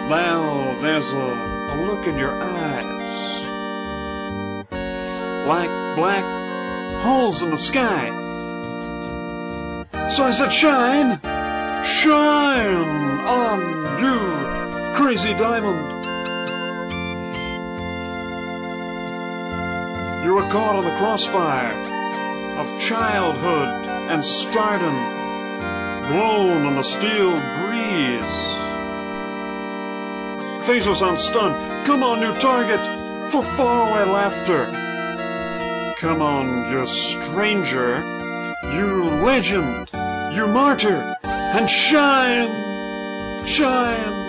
[0.10, 1.28] Now there's a,
[1.74, 3.42] a look in your eyes,
[5.48, 6.24] like black
[7.02, 8.12] holes in the sky.
[10.12, 11.20] So I said, shine,
[11.84, 13.60] shine on
[14.00, 14.55] you,
[14.96, 16.06] crazy diamond.
[20.24, 21.74] You were caught on the crossfire
[22.58, 23.68] of childhood
[24.10, 24.96] and stardom,
[26.08, 28.40] blown on the steel breeze.
[30.66, 32.80] Phasers on stun, come on, new target,
[33.30, 34.64] for faraway laughter.
[36.00, 38.00] Come on, you stranger,
[38.72, 39.90] you legend,
[40.34, 42.48] you martyr, and shine,
[43.46, 44.25] shine.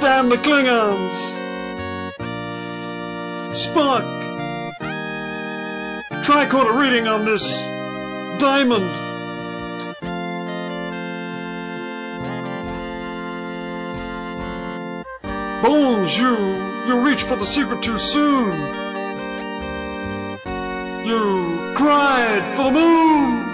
[0.00, 1.36] Damn the Klingons!
[3.52, 4.04] Spock!
[6.22, 7.44] Tricorder reading on this
[8.38, 8.86] diamond.
[15.62, 16.36] Bones, you,
[16.86, 18.52] you reach for the secret too soon.
[21.04, 23.48] You cried for the moon.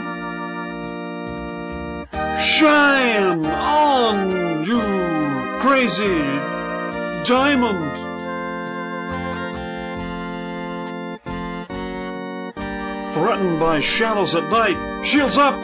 [2.39, 4.44] Shine on,
[5.67, 6.19] crazy
[7.25, 7.97] diamond.
[13.15, 15.55] Threatened by shadows at night, shields up!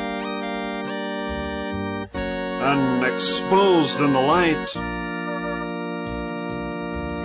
[2.14, 4.68] And exposed in the light.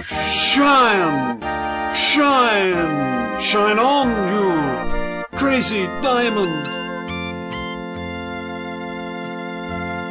[0.03, 1.39] Shine!
[1.95, 3.39] Shine!
[3.41, 6.67] Shine on, you crazy diamond!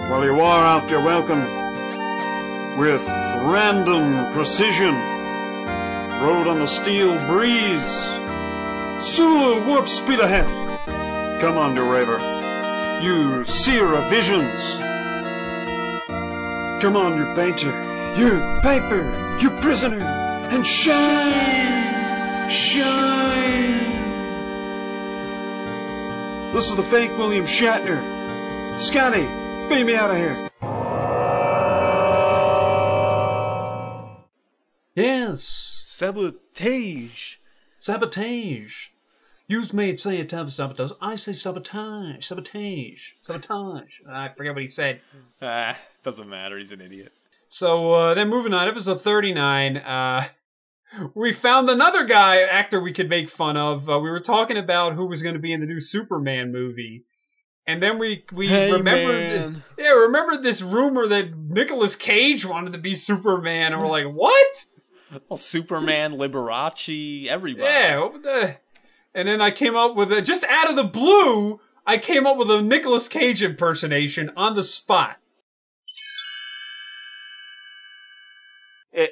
[0.09, 1.64] Well, you are out your welcome
[2.77, 4.95] with random precision.
[6.23, 8.05] Rode on the steel breeze.
[9.01, 10.47] Sulu, warp speed ahead.
[11.41, 12.19] Come on, Raver.
[13.03, 14.79] You seer of visions.
[16.83, 17.73] Come on, you painter.
[18.17, 19.03] You paper.
[19.41, 20.01] You prisoner.
[20.01, 22.51] And shine.
[22.51, 23.35] Shine.
[26.53, 28.01] This is the fake William Shatner.
[28.79, 29.27] Scotty,
[29.69, 30.51] beam me out of here.
[35.29, 35.81] Yes.
[35.83, 37.37] Sabotage.
[37.81, 38.73] Sabotage.
[39.47, 40.91] You may say a type sabotage.
[41.01, 42.27] I say sabotage.
[42.27, 42.99] Sabotage.
[43.23, 43.91] Sabotage.
[44.11, 45.01] I forget what he said.
[45.41, 46.59] Ah, doesn't matter.
[46.59, 47.13] He's an idiot.
[47.49, 50.29] So uh, then moving on, episode 39, uh,
[51.15, 53.89] we found another guy, actor we could make fun of.
[53.89, 57.05] Uh, we were talking about who was going to be in the new Superman movie.
[57.67, 62.79] And then we we Hey, remembered yeah remembered this rumor that Nicolas Cage wanted to
[62.79, 64.47] be Superman and we're like what
[65.29, 67.65] Well, Superman, Liberace, everybody.
[67.65, 68.57] yeah what the
[69.15, 72.37] and then I came up with a just out of the blue I came up
[72.37, 75.17] with a Nicolas Cage impersonation on the spot
[78.93, 79.11] it,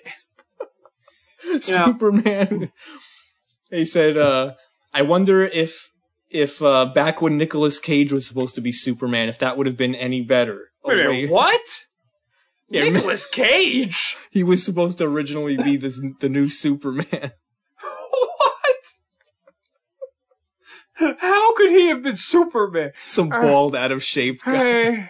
[1.45, 2.71] you know, Superman.
[3.71, 4.53] He said, uh,
[4.95, 5.91] I wonder if
[6.31, 9.77] if uh, back when Nicolas Cage was supposed to be Superman, if that would have
[9.77, 10.71] been any better.
[10.85, 11.61] wait a Oh, minute, what
[12.73, 17.33] Yeah, Nicolas Cage He was supposed to originally be this the new Superman.
[20.99, 21.17] What?
[21.19, 22.93] How could he have been Superman?
[23.07, 24.53] Some Uh, bald, out of shape guy.
[24.57, 25.09] Hey,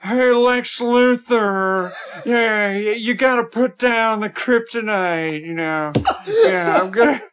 [0.00, 1.92] hey, Lex Luthor.
[2.24, 5.92] Yeah, y- you gotta put down the kryptonite, you know.
[6.26, 7.22] Yeah, I'm gonna.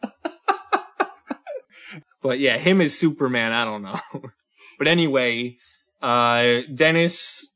[2.23, 3.99] But yeah, him as Superman, I don't know.
[4.77, 5.57] but anyway,
[6.03, 7.50] uh, Dennis,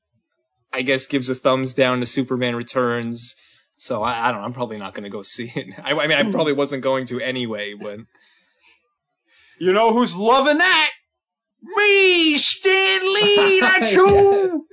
[0.75, 3.35] I guess, gives a thumbs down to Superman Returns.
[3.77, 4.45] So I, I don't know.
[4.45, 5.67] I'm probably not going to go see it.
[5.81, 6.31] I, I mean, I hmm.
[6.31, 7.99] probably wasn't going to anyway, but
[9.57, 10.91] You know who's loving that?
[11.61, 14.67] Me, Stan Lee, that's who!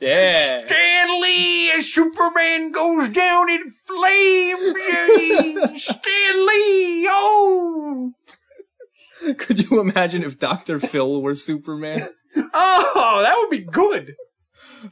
[0.00, 0.66] yeah.
[0.66, 4.74] Stan Lee as Superman goes down in flames!
[4.88, 5.78] yay.
[5.78, 8.12] Stan Lee, oh!
[9.38, 10.80] Could you imagine if Dr.
[10.80, 12.08] Phil were Superman?
[12.34, 14.16] Oh, that would be good!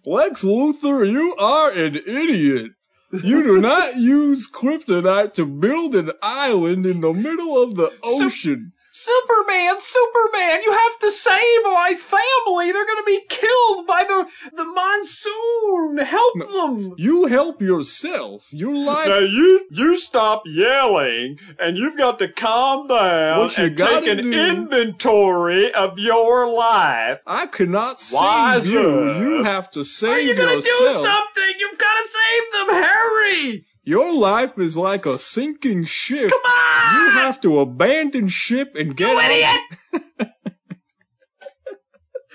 [0.07, 2.73] Lex Luthor, you are an idiot.
[3.13, 8.73] You do not use kryptonite to build an island in the middle of the ocean.
[8.93, 12.73] Superman, Superman, you have to save my family.
[12.73, 14.27] They're gonna be killed by the
[14.57, 15.99] the monsoon.
[15.99, 16.95] Help them.
[16.97, 18.47] You help yourself.
[18.51, 19.09] Your life.
[19.09, 24.07] Now you you stop yelling, and you've got to calm down What you and take
[24.07, 27.21] an do- inventory of your life.
[27.27, 29.15] I cannot save you.
[29.15, 30.19] You have to save yourself.
[30.19, 31.55] Are you gonna do something?
[31.59, 33.67] You've got to save them, Harry.
[33.83, 36.31] Your life is like a sinking ship.
[36.31, 36.95] Come on.
[37.05, 39.31] You have to abandon ship and get You out.
[39.31, 40.33] idiot.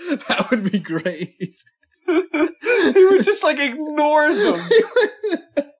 [0.28, 1.36] that would be great.
[2.08, 4.60] he would just like ignore them.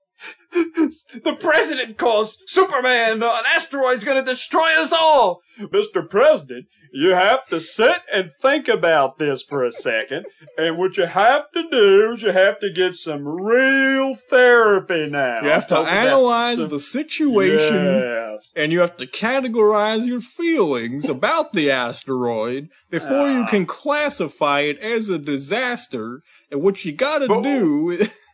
[1.24, 3.22] the president calls Superman.
[3.22, 5.42] uh, An asteroid's gonna destroy us all.
[5.60, 6.08] Mr.
[6.10, 10.26] President, you have to sit and think about this for a second.
[10.58, 15.42] And what you have to do is you have to get some real therapy now.
[15.44, 18.52] You have to analyze some- the situation Yes.
[18.56, 24.78] and you have to categorize your feelings about the asteroid before you can classify it
[24.80, 26.22] as a disaster.
[26.52, 28.08] And what you gotta But- do,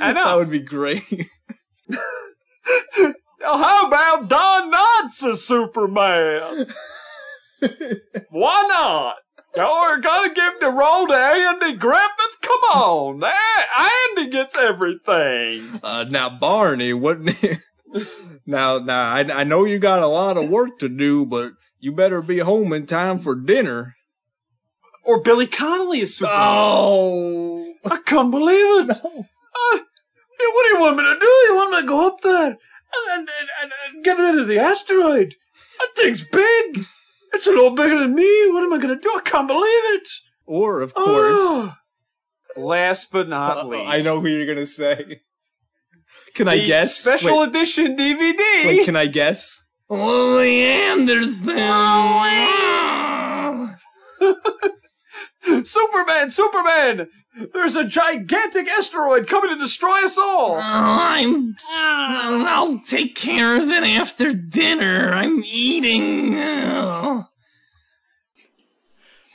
[0.00, 1.28] I that would be great.
[3.44, 6.66] Now, how about Don Knotts as Superman?
[8.30, 9.16] Why not?
[9.56, 12.40] Oh, we're gonna give the role to Andy Griffith?
[12.40, 15.80] Come on, Andy gets everything.
[15.82, 17.18] Uh, now Barney, what?
[18.46, 21.92] now, now I, I know you got a lot of work to do, but you
[21.92, 23.94] better be home in time for dinner.
[25.04, 26.38] Or Billy Connolly is Superman.
[26.40, 29.02] Oh, I can't believe it.
[29.06, 29.33] Yeah,
[30.52, 31.26] what do you want me to do?
[31.26, 32.58] You want me to go up there and,
[33.10, 33.28] and,
[33.62, 35.34] and, and get rid of the asteroid?
[35.78, 36.84] That thing's big.
[37.32, 38.50] It's a little bigger than me.
[38.52, 39.10] What am I gonna do?
[39.16, 40.08] I can't believe it.
[40.46, 41.74] or of course, Oh.
[42.56, 45.22] Last but not uh, least, I know who you're gonna say.
[46.34, 46.94] Can I guess?
[46.96, 48.66] Special Wait, edition DVD.
[48.66, 49.60] wait, can I guess?
[49.90, 50.38] Oh,
[55.64, 57.08] Superman, Superman!
[57.52, 60.56] There's a gigantic asteroid coming to destroy us all.
[60.60, 61.56] I'm.
[61.68, 65.12] I'll take care of it after dinner.
[65.12, 66.34] I'm eating.
[66.36, 67.26] Oh.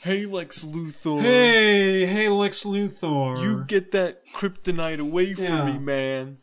[0.02, 1.20] Hey, Lex Luthor.
[1.20, 3.42] Hey, hey, Lex Luthor.
[3.42, 5.64] You get that kryptonite away from Yeah.
[5.66, 6.38] me, man.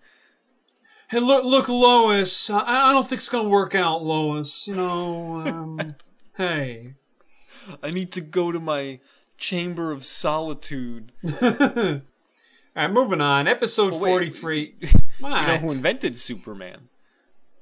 [1.09, 2.51] Hey, look, look, Lois.
[2.53, 4.63] I, I don't think it's gonna work out, Lois.
[4.67, 5.95] You know, um,
[6.37, 6.93] hey.
[7.81, 8.99] I need to go to my
[9.37, 11.11] chamber of solitude.
[11.41, 12.01] All
[12.75, 13.47] right, moving on.
[13.47, 14.09] Episode Oh, wait.
[14.11, 14.75] forty-three.
[15.19, 16.89] You know who invented Superman?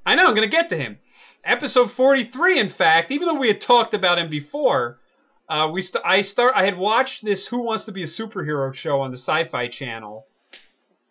[0.04, 0.26] I know.
[0.26, 0.98] I'm gonna get to him.
[1.42, 2.60] Episode forty-three.
[2.60, 4.98] In fact, even though we had talked about him before,
[5.48, 6.52] uh, we st- I start.
[6.54, 10.26] I had watched this Who Wants to Be a Superhero show on the Sci-Fi Channel,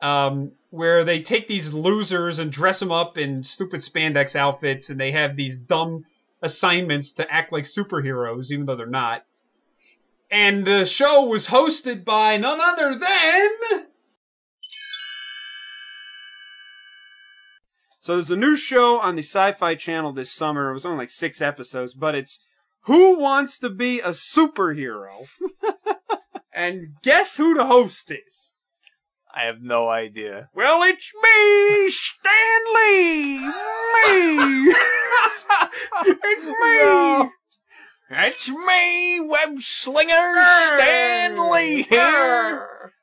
[0.04, 5.00] um, where they take these losers and dress them up in stupid spandex outfits, and
[5.00, 6.06] they have these dumb
[6.44, 9.24] assignments to act like superheroes, even though they're not.
[10.32, 13.86] And the show was hosted by none other than.
[18.02, 20.70] So there's a new show on the Sci-Fi Channel this summer.
[20.70, 22.40] It was only like six episodes, but it's
[22.82, 25.28] Who Wants to Be a Superhero?
[26.54, 28.54] and guess who the host is?
[29.34, 30.50] I have no idea.
[30.54, 33.40] Well, it's me, Stan Lee.
[33.40, 34.76] Me.
[36.06, 37.32] it's me.
[38.10, 40.34] It's me, web slinger
[40.76, 42.94] Stan Lee here.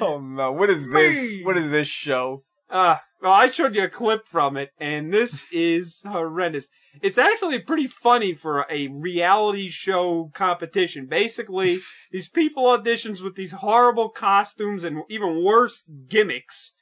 [0.00, 0.50] Oh no!
[0.50, 1.36] What is this?
[1.36, 1.42] Me.
[1.44, 2.42] What is this show?
[2.70, 6.68] Uh, well, I showed you a clip from it, and this is horrendous.
[7.02, 11.04] It's actually pretty funny for a reality show competition.
[11.04, 11.80] Basically,
[12.10, 16.72] these people auditions with these horrible costumes and even worse gimmicks.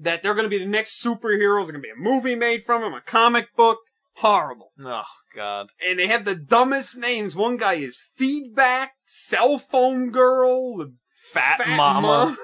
[0.00, 1.66] That they're going to be the next superheroes.
[1.66, 3.78] There's going to be a movie made from them, a comic book.
[4.16, 4.72] Horrible.
[4.80, 5.02] Oh
[5.34, 5.68] God!
[5.86, 7.34] And they have the dumbest names.
[7.34, 10.94] One guy is Feedback, Cell Phone Girl, the
[11.32, 12.36] Fat, Fat Mama.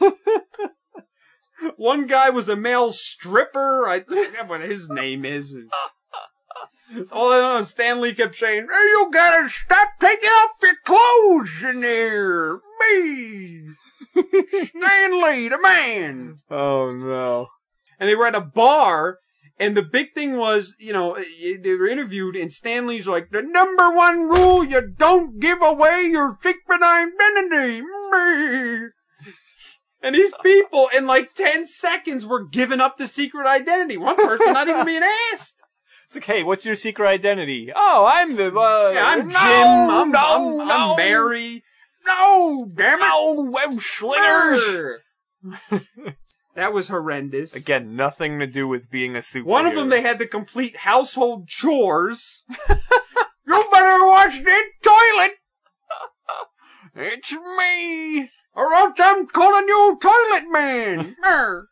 [0.00, 0.12] Mom.
[1.76, 3.86] One guy was a male stripper.
[3.86, 5.56] I forget what his name is.
[7.12, 11.62] All I know Stan Lee kept saying, hey, you gotta stop taking off your clothes
[11.62, 12.60] in there.
[12.80, 13.68] Me.
[14.14, 16.36] Stan Lee, the man.
[16.50, 17.48] Oh no!
[17.98, 19.18] And they were at a bar,
[19.60, 23.42] and the big thing was, you know, they were interviewed, and Stan Lee's like, the
[23.42, 27.82] number one rule, you don't give away your secret identity.
[27.82, 28.88] Me.
[30.02, 33.98] And these people, in like 10 seconds, were giving up the secret identity.
[33.98, 35.56] One person not even being asked.
[36.06, 37.70] It's like, hey, what's your secret identity?
[37.72, 38.46] Oh, I'm the.
[38.48, 39.36] Uh, Yeah, I'm no, Jim.
[39.38, 40.90] I'm, no, I'm, no.
[40.90, 41.62] I'm Mary.
[42.04, 43.00] No, damn it.
[43.00, 44.98] No, web slinger.
[46.54, 47.54] That was horrendous.
[47.54, 49.44] Again, nothing to do with being a superhero.
[49.44, 52.44] One of them, they had to complete household chores.
[52.68, 55.32] you better watch that toilet.
[56.92, 61.16] It's me, or else I'm calling you Toilet Man.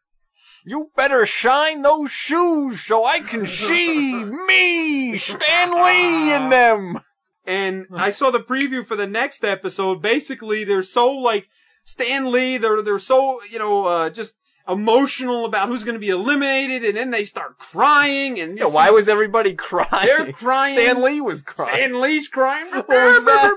[0.64, 7.00] You better shine those shoes so I can see me, Stan Lee, in them.
[7.46, 10.02] And I saw the preview for the next episode.
[10.02, 11.48] Basically, they're so like
[11.84, 12.58] Stan Lee.
[12.58, 14.34] They're they're so you know uh, just
[14.68, 18.38] emotional about who's going to be eliminated, and then they start crying.
[18.38, 20.06] And Yeah, why was everybody crying?
[20.06, 20.74] They're crying.
[20.74, 21.74] Stan Lee was crying.
[21.74, 22.70] Stan Lee's crying.
[22.70, 23.54] What was that?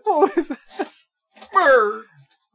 [0.04, 0.58] what was that?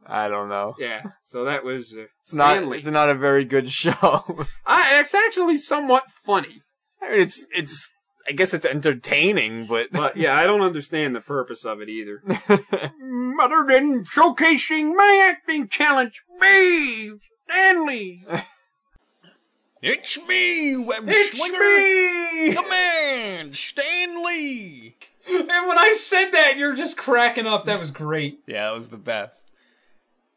[0.06, 0.74] I don't know.
[0.78, 1.02] Yeah.
[1.22, 2.64] So that was uh, It's not.
[2.66, 2.78] Lee.
[2.78, 4.46] It's not a very good show.
[4.66, 6.62] I, it's actually somewhat funny.
[7.00, 7.90] I mean, it's it's.
[8.30, 12.22] I guess it's entertaining, but But yeah, I don't understand the purpose of it either.
[12.28, 17.10] Other than showcasing my acting talent, me,
[17.48, 18.22] Stan Lee.
[19.82, 22.54] it's me, Web It's Swinger, me!
[22.54, 24.94] the man, Stan Lee.
[25.26, 27.66] And when I said that, you're just cracking up.
[27.66, 28.38] That was great.
[28.46, 29.42] yeah, that was the best.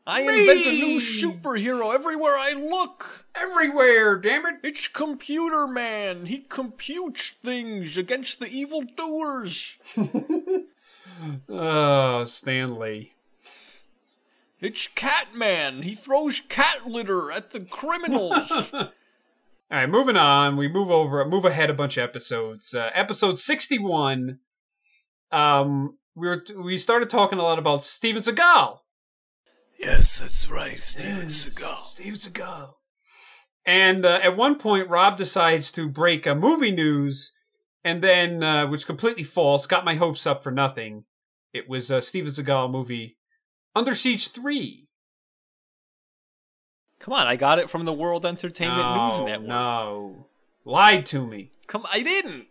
[0.08, 3.23] I invent a new superhero everywhere I look.
[3.36, 4.56] Everywhere, damn it.
[4.64, 6.28] It's Computer Man.
[6.28, 9.74] He computes things against the evil doers.
[11.50, 13.12] Oh, Stan Lee.
[14.60, 15.82] It's Catman.
[15.82, 18.50] He throws cat litter at the criminals.
[18.74, 18.90] All
[19.72, 20.56] right, moving on.
[20.56, 22.74] We move over, move ahead a bunch of episodes.
[22.74, 24.40] Uh, episode sixty-one.
[25.32, 28.78] Um, we were we started talking a lot about Steven Seagal.
[29.80, 31.84] yes, that's right, Steven Seagal.
[31.86, 32.70] Steven Seagal.
[33.66, 37.32] And uh, at one point, Rob decides to break a movie news,
[37.84, 41.06] and then, uh, which completely false, got my hopes up for nothing.
[41.54, 43.18] It was a Steven Seagal movie,
[43.76, 44.88] Under Siege Three.
[47.00, 49.48] Come on, I got it from the World Entertainment no, News Network.
[49.50, 50.28] No,
[50.66, 51.52] lied to me.
[51.68, 52.48] Come, I didn't.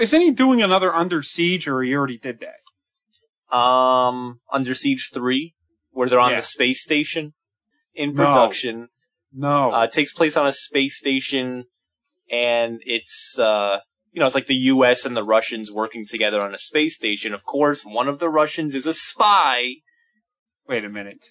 [0.00, 3.56] Isn't he doing another Under Siege, or he already did that?
[3.56, 5.54] Um, Under Siege 3,
[5.90, 6.36] where they're on Yeah.
[6.36, 7.34] the space station
[7.94, 8.88] in production.
[9.32, 9.72] No.
[9.72, 11.64] Uh, it takes place on a space station,
[12.30, 13.80] and it's, uh,
[14.12, 15.04] you know, it's like the U.S.
[15.04, 17.32] and the Russians working together on a space station.
[17.32, 19.76] Of course, one of the Russians is a spy.
[20.68, 21.28] Wait a minute.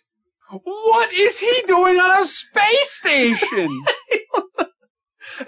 [0.50, 3.84] What is he doing on a space station?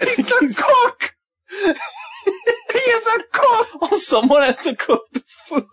[0.00, 1.14] He's a cook.
[1.50, 3.80] he is a cook.
[3.82, 5.64] Well, someone has to cook the food.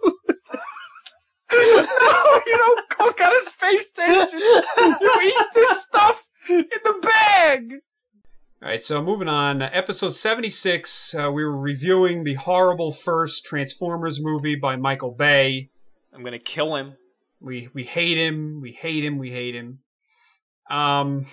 [1.51, 1.57] No,
[2.47, 4.39] you don't cook on a space station.
[5.01, 7.71] You eat this stuff in the bag.
[8.61, 9.61] All right, so moving on.
[9.61, 15.69] Episode 76, uh, we were reviewing the horrible first Transformers movie by Michael Bay.
[16.13, 16.95] I'm gonna kill him.
[17.39, 18.59] We we hate him.
[18.61, 19.17] We hate him.
[19.17, 19.79] We hate him.
[20.69, 21.27] Um,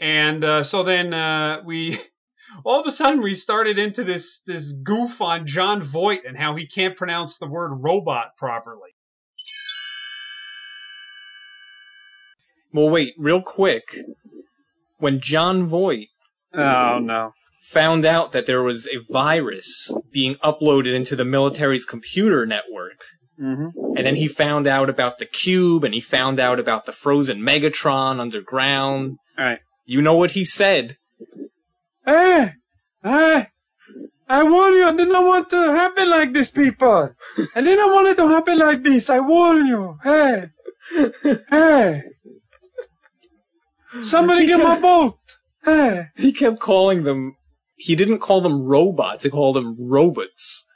[0.00, 2.00] and uh, so then uh, we
[2.64, 6.56] all of a sudden we started into this this goof on Jon Voight and how
[6.56, 8.93] he can't pronounce the word robot properly.
[12.74, 13.84] Well, wait, real quick.
[14.98, 16.08] When Jon Voight
[16.52, 17.32] Oh no.
[17.62, 23.00] found out that there was a virus being uploaded into the military's computer network,
[23.40, 23.96] Mm-hmm.
[23.96, 27.40] and then he found out about the cube, and he found out about the frozen
[27.40, 29.18] Megatron underground.
[29.36, 29.58] All right.
[29.84, 30.96] You know what he said?
[32.06, 32.52] Hey,
[33.02, 33.48] hey,
[34.28, 37.10] I warn you, I did not want to happen like this, people.
[37.56, 39.10] I did not want it to happen like this.
[39.10, 39.98] I warn you.
[40.04, 40.50] Hey,
[41.50, 42.02] hey.
[44.02, 45.18] Somebody get my boat.
[45.64, 46.08] Hey.
[46.16, 47.36] He kept calling them.
[47.76, 49.24] He didn't call them robots.
[49.24, 50.66] He called them robots.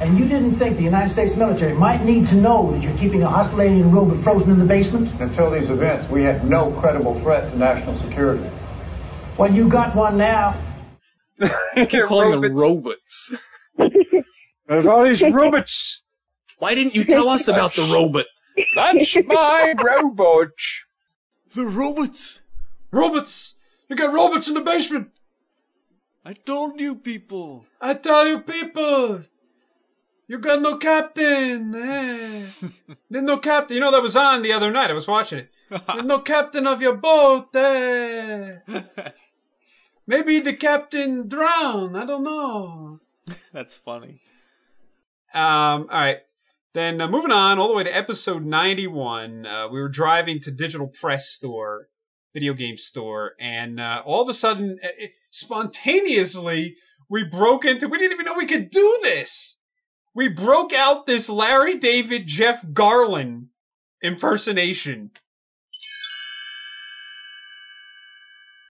[0.00, 3.22] And you didn't think the United States military might need to know that you're keeping
[3.22, 5.12] a hostile alien robot frozen in the basement?
[5.20, 8.48] Until these events, we had no credible threat to national security.
[9.38, 10.56] Well, you got one now.
[11.74, 13.34] He kept calling them robots.
[14.68, 16.02] There's all these robots.
[16.58, 18.26] Why didn't you tell us about the robot?
[18.74, 20.48] That's my robot.
[21.54, 22.40] The robots.
[22.94, 23.54] Robots!
[23.88, 25.08] You got robots in the basement!
[26.24, 27.66] I told you people.
[27.80, 29.24] I tell you, people!
[30.28, 31.74] You got no captain!
[31.74, 32.68] Eh.
[33.10, 33.74] There's no captain.
[33.74, 34.90] You know, that was on the other night.
[34.90, 35.50] I was watching it.
[35.70, 37.48] There's no captain of your boat!
[37.56, 38.58] Eh.
[40.06, 41.96] Maybe the captain drowned.
[41.96, 43.00] I don't know.
[43.52, 44.20] That's funny.
[45.34, 46.18] Um, alright.
[46.74, 50.52] Then uh, moving on all the way to episode 91, uh, we were driving to
[50.52, 51.88] Digital Press Store,
[52.34, 56.76] video game store, and uh, all of a sudden, uh, it, spontaneously,
[57.08, 57.86] we broke into.
[57.88, 59.56] We didn't even know we could do this.
[60.14, 63.46] we broke out this Larry David Jeff Garlin
[64.02, 65.10] impersonation.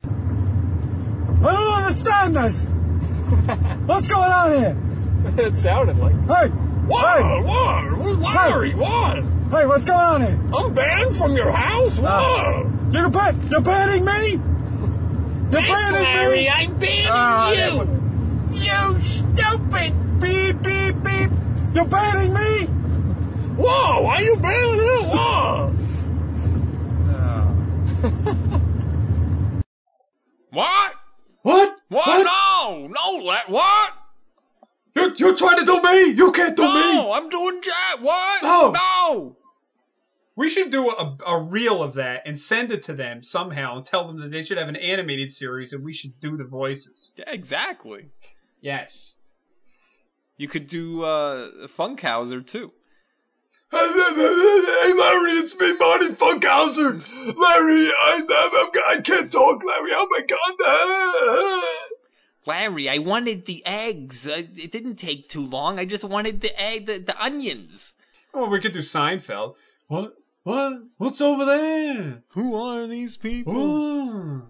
[0.04, 2.60] I don't understand this.
[3.86, 4.76] What's going on here?
[5.46, 6.12] it sounded like.
[6.14, 6.48] Hey!
[6.86, 7.22] What?
[7.22, 7.42] Hey!
[7.42, 8.18] What?
[8.18, 8.76] Larry, Hey!
[8.76, 9.33] what?
[9.50, 10.40] Hey, what's going on here?
[10.54, 11.96] I'm banned from your house?
[11.98, 12.08] Whoa!
[12.08, 14.40] Uh, you're, ban- you're banning me?
[15.52, 16.48] You're Yes, banning Larry, me?
[16.48, 17.86] I'm banning Ah, you.
[18.52, 19.92] You stupid.
[20.20, 21.30] Beep, beep, beep.
[21.74, 22.66] You're banning me?
[23.56, 25.02] Whoa, why you banning me?
[25.12, 25.70] Whoa.
[30.50, 30.94] what?
[31.42, 31.76] What?
[31.88, 32.24] What?
[32.24, 33.92] No, no, la- what?
[34.94, 36.14] You, you're trying to do me?
[36.16, 36.68] You can't do me!
[36.68, 38.00] No, I'm doing Jack.
[38.00, 38.42] What?
[38.42, 38.70] No.
[38.70, 39.36] No.
[40.36, 43.86] We should do a, a reel of that and send it to them somehow and
[43.86, 47.12] tell them that they should have an animated series and we should do the voices.
[47.16, 48.10] Yeah, exactly.
[48.60, 49.14] Yes.
[50.36, 52.72] You could do uh, Funkhauser too.
[53.70, 57.02] Hey, Larry, it's me, Marty Funkhauser.
[57.36, 59.90] Larry, I, I, I can't talk, Larry.
[59.96, 61.62] Oh my God.
[62.46, 64.26] Larry, I wanted the eggs.
[64.26, 65.78] Uh, it didn't take too long.
[65.78, 67.94] I just wanted the egg, the, the onions.
[68.32, 69.54] Oh, we could do Seinfeld.
[69.88, 70.14] What?
[70.42, 70.72] What?
[70.98, 72.22] What's over there?
[72.28, 73.54] Who are these people?
[73.56, 74.42] Oh.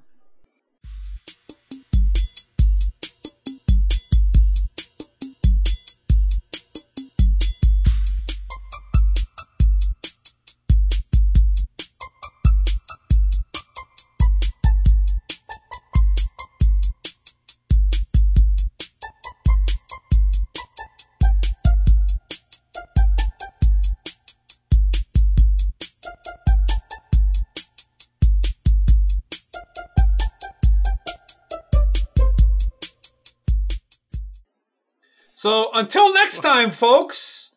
[36.44, 37.48] Time, folks.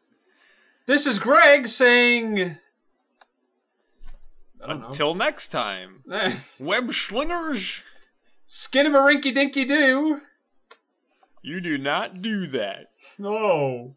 [0.87, 2.35] This is Greg saying.
[2.35, 2.55] Know.
[4.61, 6.03] Until next time.
[6.59, 7.81] Web slingers,
[8.45, 10.21] Skin him a rinky dinky doo.
[11.41, 12.91] you do not do that.
[13.17, 13.95] No.